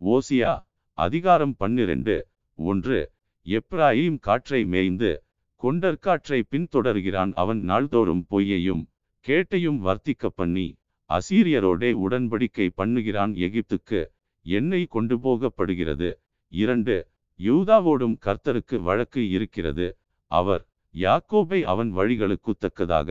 [0.00, 3.10] ஓசியா அதிகாரம் பன்னிரண்டு ஒன்று
[3.46, 5.24] எப்ராயிம் காற்றை மேய்ந்து
[5.62, 8.82] கொண்டற்காற்றை பின்தொடர்கிறான் அவன் நாள்தோறும் பொய்யையும்
[9.26, 10.66] கேட்டையும் வர்த்திக்க பண்ணி
[11.10, 14.00] அசீரியரோடே உடன்படிக்கை பண்ணுகிறான் எகிப்துக்கு
[14.46, 16.10] எண்ணெய் கொண்டு போகப்படுகிறது.
[16.52, 16.96] இரண்டு
[17.40, 19.86] யூதாவோடும் கர்த்தருக்கு வழக்கு இருக்கிறது.
[20.30, 20.62] அவர்
[20.94, 23.10] யாக்கோபை அவன் வழிகளுக்குத்தக்கதாக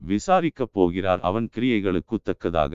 [0.00, 2.74] விசாரிக்கப் போகிறார் அவன் கிரியைகளுக்குத்தக்கதாக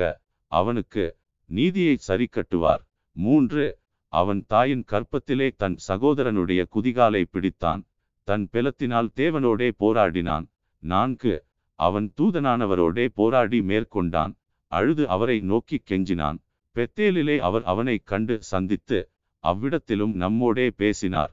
[0.51, 1.05] அவனுக்கு
[1.49, 2.83] நீதியை சரி கட்டுவார்
[3.15, 3.65] மூன்று
[4.13, 7.81] அவன் தாயின் கற்பத்திலே தன் சகோதரனுடைய குதிகாலை பிடித்தான்.
[8.29, 10.45] தன் பெலத்தினால் தேவனோடே போராடினான்.
[10.83, 11.33] நான்கு
[11.79, 14.33] அவன் தூதனானவரோடே போராடி மேற்கொண்டான்.
[14.71, 16.37] அழுது அவரை நோக்கி கெஞ்சினான்.
[16.75, 18.99] பெத்தேலிலே அவர் அவனை கண்டு சந்தித்து
[19.43, 21.31] அவ்விடத்திலும் நம்மோடே பேசினார்.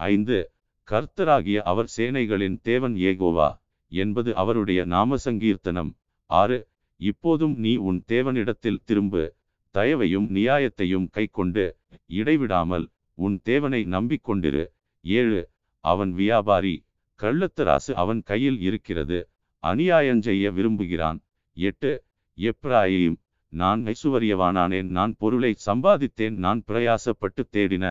[0.00, 0.38] ஐந்து
[0.88, 3.48] கர்த்தராகிய அவர் சேனைகளின் தேவன் ஏகோவா
[3.92, 5.90] என்பது அவருடைய நாம சங்கீர்த்தனம்
[6.30, 6.58] ஆறு
[7.00, 9.24] இப்போதும் நீ உன் தேவனிடத்தில் திரும்பு.
[9.74, 11.64] தயவையும் நியாயத்தையும் கைக்கொண்டு
[12.12, 12.86] இடைவிடாமல்
[13.18, 14.64] உன் தேவனை நம்பிக்கொண்டிரு.
[15.04, 15.40] ஏழு
[15.84, 16.74] அவன் வியாபாரி
[17.20, 19.18] கள்ளத்தராசு அவன் கையில் இருக்கிறது
[19.62, 21.18] அநியாயஞ்செய்ய விரும்புகிறான்.
[21.56, 21.92] எட்டு
[22.38, 23.18] எப்ராயிம்
[23.52, 27.86] நான் ஐசுவரியவானானேன் நான் பொருளை சம்பாதித்தேன் நான் பிரயாசப்பட்டு தேடின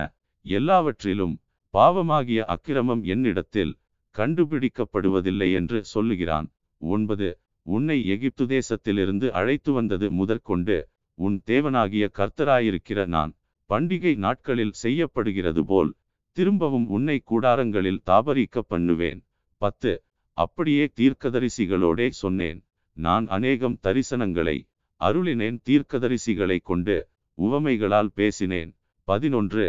[0.46, 1.34] எல்லாவற்றிலும்
[1.74, 3.72] பாவமாகிய அக்கிரமம் என்னிடத்தில்
[4.14, 6.46] கண்டுபிடிக்கப்படுவதில்லை என்று சொல்லுகிறான்.
[6.80, 7.28] ஒன்பது
[7.66, 10.76] உன்னை எகிப்து தேசத்திலிருந்து அழைத்து வந்தது முதற்கொண்டு
[11.18, 13.32] உன் தேவனாகிய கர்த்தராயிருக்கிற நான்
[13.70, 15.90] பண்டிகை நாட்களில் செய்யப்படுகிறது போல்
[16.36, 19.20] திரும்பவும் உன்னை கூடாரங்களில் தாபரிக்க பண்ணுவேன்.
[19.60, 19.92] பத்து
[20.38, 22.58] அப்படியே தீர்க்கதரிசிகளோடே சொன்னேன்.
[22.96, 24.56] நான் அநேகம் தரிசனங்களை
[25.00, 26.96] அருளினேன் தீர்க்கதரிசிகளை கொண்டு
[27.38, 28.70] உவமைகளால் பேசினேன்.
[29.08, 29.66] பதினொன்று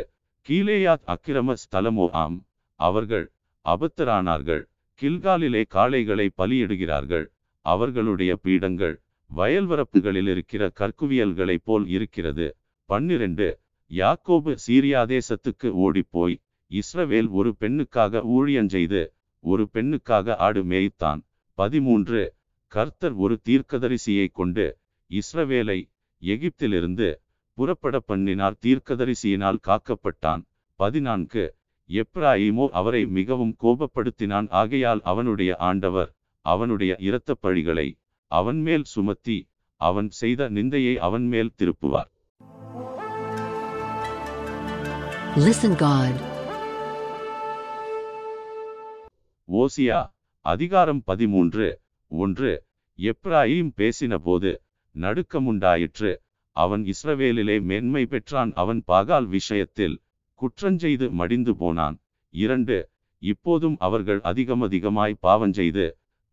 [0.47, 2.39] கீழேயாத் அக்கிரம ஸ்தலமோ ஆம்
[2.79, 3.31] அவர்கள்
[3.65, 4.63] அபத்தரானார்கள்.
[5.01, 7.25] கில்காலிலே காளைகளை பலியிடுகிறார்கள்.
[7.65, 8.95] அவர்களுடைய பீடங்கள்
[9.29, 12.47] வயல்வரப்புகளில் இருக்கிற கற்குவியல்களைப் போல் இருக்கிறது.
[12.89, 13.47] பன்னிரண்டு
[13.91, 16.35] யாக்கோபு சீரியாதேசத்துக்கு ஓடிப்போய்
[16.75, 19.07] இஸ்ரவேல் ஒரு பெண்ணுக்காக ஊழியஞ்செய்து
[19.39, 21.21] ஒரு பெண்ணுக்காக ஆடு மேய்த்தான்.
[21.53, 22.33] பதிமூன்று.
[22.67, 24.77] கர்த்தர் ஒரு தீர்க்கதரிசியை கொண்டு
[25.09, 25.89] இஸ்ரவேலை
[26.21, 27.21] எகிப்திலிருந்து
[27.53, 28.55] புறப்பட பண்ணினார்.
[28.65, 30.41] தீர்க்கதரிசியினால் காக்கப்பட்டான்.
[30.75, 31.55] பதினான்கு.
[31.89, 34.47] எப்ராயிமோ அவரை மிகவும் கோபப்படுத்தினான்.
[34.49, 37.87] ஆகையால் அவனுடைய ஆண்டவர் அவனுடைய இரத்த பழிகளை
[38.27, 39.37] அவன் மேல் சுமத்தி
[39.75, 42.11] அவன் செய்த நிந்தையை அவன் மேல் திருப்புவார்.
[45.35, 46.34] Listen God.
[49.47, 49.97] ஓசியா
[50.45, 51.65] அதிகாரம் பதிமூன்று
[52.11, 52.51] ஒன்று
[52.99, 54.51] எப்ராயிம் பேசினபோது
[54.95, 56.11] நடுக்கமுண்டாயிற்று.
[56.55, 58.51] அவன் இஸ்ரவேலிலே மேன்மை பெற்றான்.
[58.53, 59.95] அவன் பாகால் விஷயத்தில்
[60.39, 61.97] குற்றஞ்செய்து மடிந்து போனான்.
[62.33, 62.77] இரண்டு
[63.21, 65.85] இப்போதும் அவர்கள் அதிகமதிகமாய் பாவஞ்செய்து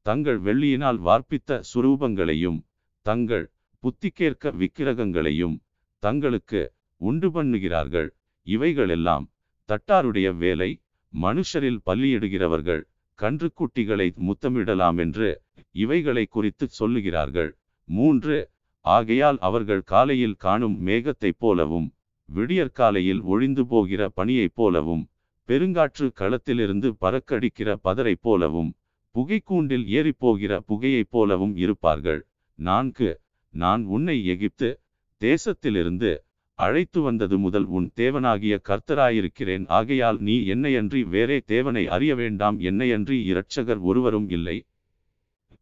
[0.07, 2.59] தங்கள் வெள்ளியினால் வார்ப்பித்த சுரூபங்களையும்
[3.07, 3.45] தங்கள்
[3.83, 5.57] புத்திக்கேற்க விக்கிரகங்களையும்
[6.03, 6.63] தங்களுக்கு
[7.01, 8.09] உண்டு பண்ணுகிறார்கள்.
[8.47, 9.27] இவைகளெல்லாம்
[9.69, 10.71] தட்டாருடைய வேலை
[11.13, 12.83] மனுஷரில் பள்ளியிடுகிறவர்கள்
[13.19, 15.29] கன்றுக்குட்டிகளை முத்தமிடலாம் என்று
[15.75, 17.51] இவைகளை குறித்து சொல்லுகிறார்கள்.
[17.89, 18.37] மூன்று
[18.85, 21.89] ஆகையால் அவர்கள் காலையில் காணும் மேகத்தைப் போலவும்
[22.29, 25.05] விடியற்காலையில் ஒழிந்து போகிற பனியைப் போலவும்
[25.49, 28.71] பெருங்காற்று களத்திலிருந்து பறக்கடிக்கிற பதரைப் போலவும்
[29.15, 32.21] புகைக்கூண்டில் ஏறிப்போகிற புகையைப் போலவும் இருப்பார்கள்.
[32.59, 33.11] நான்கு
[33.55, 34.69] நான் உன்னை எகிப்து
[35.21, 36.11] தேசத்திலிருந்து
[36.63, 39.65] அழைத்து வந்தது முதல் உன் தேவனாகிய கர்த்தராயிருக்கிறேன்.
[39.69, 42.61] ஆகையால் நீ என்னையன்றி வேறே தேவனை அறிய வேண்டாம்.
[42.61, 44.67] என்னையன்றி இரட்சகர் ஒருவரும் இல்லை.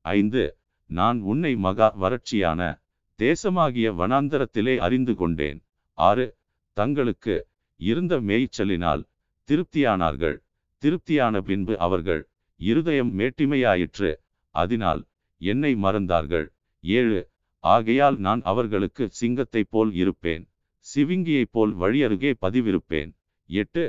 [0.00, 2.82] ஐந்து நான் உன்னை மகா வறட்சியான
[3.18, 5.60] தேசமாகிய வனாந்தரத்திலே அறிந்து கொண்டேன்.
[5.94, 6.36] ஆறு
[6.72, 7.46] தங்களுக்கு
[7.76, 9.02] இருந்த மேய்ச்சலினால்
[9.48, 10.36] திருப்தியானார்கள்.
[10.82, 12.22] திருப்தியான பின்பு அவர்கள்
[12.56, 14.10] இருதயம் மேட்டிமையாயிற்று.
[14.54, 15.02] அதனால்
[15.40, 16.46] என்னை மறந்தார்கள்.
[16.84, 17.28] ஏழு
[17.64, 20.44] ஆகையால் நான் அவர்களுக்கு சிங்கத்தைப் போல் இருப்பேன்.
[20.86, 23.10] சிவிங்கியைப் போல் வழியருகே பதிவிருப்பேன்.
[23.50, 23.84] எட்டு.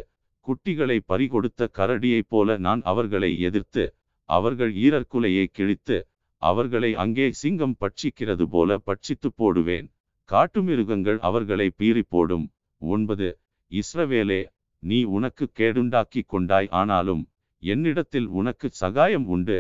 [0.48, 3.84] குட்டிகளை பறிகொடுத்த கரடியைப் போல நான் அவர்களை எதிர்த்து
[4.30, 5.98] அவர்கள் ஈரற்குலையை கிழித்து
[6.42, 9.88] அவர்களை அங்கே சிங்கம் பட்சிக்கிறது போல பட்சித்து போடுவேன்.
[10.30, 12.46] காட்டுமிருகங்கள் அவர்களை பீறி போடும்.
[12.82, 13.28] ஒன்பது.
[13.72, 14.42] இஸ்ரவேலே
[14.84, 16.70] நீ உனக்கு கேடுண்டாக்கி கொண்டாய்.
[16.82, 17.24] ஆனாலும்
[17.64, 19.58] என்னிடத்தில் உனக்கு சகாயம் உண்டு.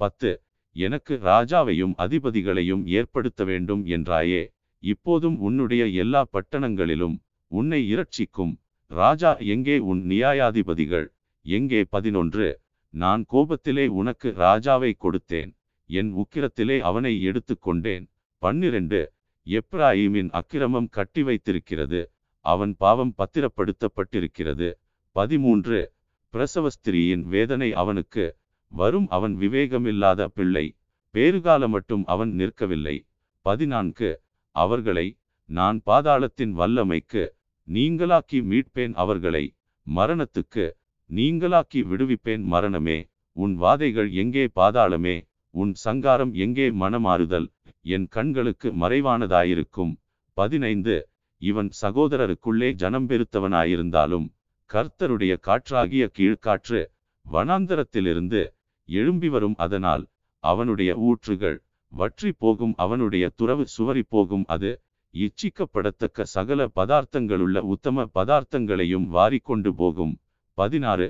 [0.00, 0.30] பத்து.
[0.76, 4.42] எனக்கு ராஜாவையும் அதிபதிகளையும் ஏற்படுத்த வேண்டும் என்றாயே.
[4.82, 7.16] இப்போதும் உன்னுடைய எல்லா பட்டணங்களிலும்
[7.46, 8.56] உன்னை இரட்சிக்கும்.
[8.86, 11.06] ராஜா எங்கே உன் நியாயாதிபதிகள்?
[11.42, 11.84] எங்கே?
[11.84, 12.60] பதினொன்று.
[12.88, 15.50] நான் கோபத்திலே உனக்கு ராஜாவை கொடுத்தேன்.
[15.86, 18.10] என் உக்கிரத்திலே அவனை எடுத்துக்கொண்டேன்.
[18.38, 19.12] பன்னிரண்டு.
[19.46, 22.10] எப்ராஹிமின் அக்கிரமம் கட்டி வைத்திருக்கிறது.
[22.40, 24.72] அவன் பாவம் பத்திரப்படுத்தப்பட்டிருக்கிறது.
[25.10, 25.92] பதிமூன்று.
[26.32, 28.36] பிரசவஸ்திரியின் வேதனை அவனுக்கு.
[28.68, 30.76] வரும் அவன் விவேகமில்லாத பிள்ளை.
[31.14, 33.06] பேறுகால மட்டும் அவன் நிற்கவில்லை.
[33.40, 34.20] பதினான்கு.
[34.56, 35.06] அவர்களை
[35.48, 37.22] நான் பாதாளத்தின் வல்லமைக்கு
[37.68, 38.94] நீங்களாக்கி மீட்பேன்.
[38.94, 39.44] அவர்களை
[39.86, 40.64] மரணத்துக்கு
[41.10, 42.44] நீங்களாக்கி விடுவிப்பேன்.
[42.44, 42.98] மரணமே
[43.36, 44.44] உன் வாதைகள் எங்கே?
[44.60, 45.16] பாதாளமே
[45.54, 46.66] உன் சங்காரம் எங்கே?
[46.82, 47.48] மனமாறுதல்
[47.94, 49.92] என் கண்களுக்கு மறைவானதாயிருக்கும்.
[50.36, 50.96] பதினைந்து
[51.42, 54.26] இவன் சகோதரருக்குள்ளே ஜனம் பெருத்தவனாயிருந்தாலும்
[54.70, 56.80] கர்த்தருடைய காற்றாகிய கீழ்காற்று
[57.26, 58.40] வனாந்தரத்திலிருந்து
[58.88, 60.04] எழும்பி வரும் அதனால்
[60.44, 61.58] அவனுடைய ஊற்றுகள்
[61.92, 64.44] வற்றி போகும் அவனுடைய துறவு சுவரி போகும்.
[64.46, 64.80] அது
[65.14, 70.14] இச்சிக்கப்படத்தக்க சகல பதார்த்தங்களுள்ள உத்தம பதார்த்தங்களையும் வாரிக்கொண்டு போகும்.
[70.54, 71.08] பதினாறு.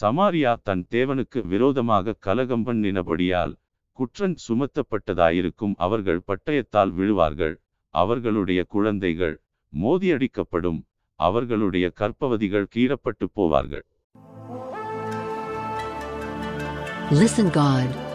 [0.00, 3.54] சமாரியா தன் தேவனுக்கு விரோதமாக கலகம் பண்ணினபடியால்
[3.92, 5.74] குற்றன் சுமத்தப்பட்டதாயிருக்கும்.
[5.76, 7.54] அவர்கள் பட்டயத்தால் விழுவார்கள்.
[7.94, 9.40] அவர்களுடைய குழந்தைகள்
[9.82, 10.84] மோதியடிக்கப்படும்.
[11.14, 13.86] அவர்களுடைய கற்பவதிகள் கீறப்பட்டு போவார்கள்.
[17.10, 18.08] Listen God.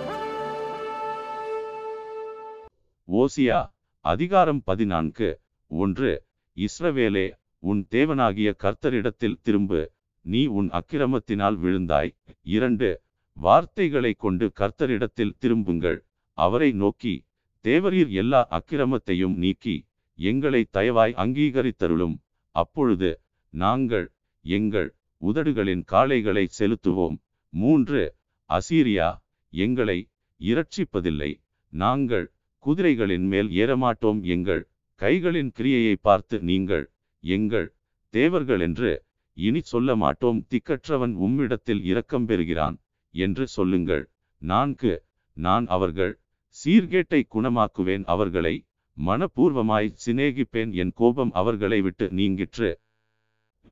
[3.12, 6.26] ஓசியா அதிகாரம் பதினான்கு ஒன்று
[6.58, 9.92] இஸ்ரவேலே உன் தேவனாகிய கர்த்தரிடத்தில் திரும்பு
[10.22, 12.12] நீ உன் அக்கிரமத்தினால் விழுந்தாய்.
[12.42, 13.02] இரண்டு
[13.34, 16.06] வார்த்தைகளை கொண்டு கர்த்தரிடத்தில் திரும்புங்கள்.
[16.34, 17.26] அவரை நோக்கி
[17.64, 22.18] தேவரீர் எல்லா அக்கிரமத்தையும் நீக்கி எங்களை தயவாய் அங்கீகரித்தருளும்.
[22.52, 27.18] அப்பொழுது நாங்கள் எங்கள் உதடுகளின் காளைகளை செலுத்துவோம்.
[27.50, 28.16] மூன்று
[28.50, 29.10] அசீரியா
[29.50, 30.10] எங்களை
[30.42, 31.32] இரட்சிப்பதில்லை.
[31.74, 32.32] நாங்கள்
[32.66, 34.62] குதிரைகளின் மேல் ஏறமாட்டோம் எங்கள்
[35.02, 36.86] கைகளின் கிரியையை பார்த்து நீங்கள்
[37.24, 37.68] எங்கள்
[38.14, 38.92] தேவர்கள் என்று
[39.38, 42.78] இனி சொல்ல மாட்டோம் திக்கற்றவன் உம்மிடத்தில் இரக்கம் பெறுகிறான்
[43.14, 44.04] என்று சொல்லுங்கள்.
[44.42, 44.94] நான்கு
[45.38, 46.14] நான் அவர்கள்
[46.56, 48.56] சீர்கேட்டை குணமாக்குவேன் அவர்களை
[48.98, 52.70] மனப்பூர்வமாய் சிநேகிப்பேன் என் கோபம் அவர்களை விட்டு நீங்கிற்று.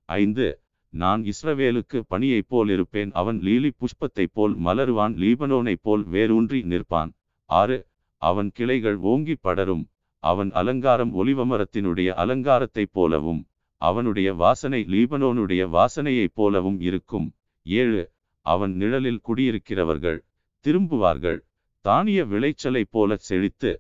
[0.10, 0.48] ஐந்து
[0.94, 7.12] நான் இஸ்ரவேலுக்கு பணியைப் போல் இருப்பேன் அவன் லீலி புஷ்பத்தைப் போல் மலருவான் லீபனோனைப் போல் வேரூன்றி நிற்பான்.
[7.50, 7.78] ஆறு
[8.30, 9.86] அவன் கிளைகள் ஓங்கி படரும்.
[10.24, 13.42] அவன் அலங்காரம் ஒலிவமரத்தினுடைய அலங்காரத்தைப் போலவும்
[13.82, 17.28] அவனுடைய வாசனை லீபனோனுடைய வாசனையைப் போலவும் இருக்கும்.
[17.66, 18.04] ஏழு
[18.46, 20.20] அவன் நிழலில் குடியிருக்கிறவர்கள்
[20.66, 21.40] திரும்புவார்கள்.
[21.86, 23.72] தானிய விளைச்சலைப் போல செழித்து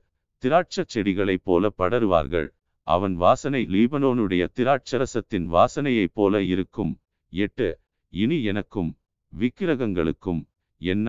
[0.43, 2.47] திராட்சச் செடிகளைப் போல படருவார்கள்.
[2.87, 6.93] அவன் வாசனை லீபனோனுடைய திராட்சரசத்தின் வாசனையைப் போல இருக்கும்.
[7.33, 7.69] எட்டு
[8.13, 8.91] இனி எனக்கும்
[9.33, 10.41] விக்கிரகங்களுக்கும்
[10.81, 11.07] என்ன?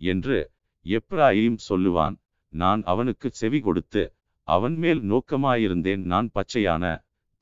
[0.00, 0.38] என்று
[0.84, 2.16] எப்ராயிம் சொல்லுவான்.
[2.54, 4.02] நான் அவனுக்கு செவி கொடுத்து
[4.48, 6.84] அவன் மேல் நோக்கமாயிருந்தேன் நான் பச்சையான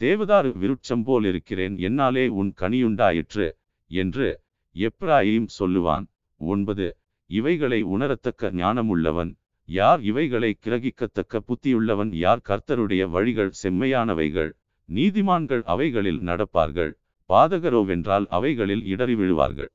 [0.00, 3.46] தேவதாரு விருட்சம் போல் இருக்கிறேன் என்னாலே உன் கனியுண்டாயிற்று
[3.90, 4.28] என்று
[4.76, 6.04] எப்ராயிம் சொல்லுவான்.
[6.40, 6.86] ஒன்பது.
[7.30, 9.30] இவைகளை உணரத்தக்க ஞானமுள்ளவன்
[9.68, 14.50] யார் இவைகளை கிரகிக்கத்தக்க புத்தியுள்ளவன் யார் கர்த்தருடைய வழிகள் செம்மையானவைகள்
[14.88, 16.92] நீதிமான்கள் அவைகளில் நடப்பார்கள்
[17.30, 19.72] பாதகரோவென்றால் அவைகளில் இடறி விழுவார்கள்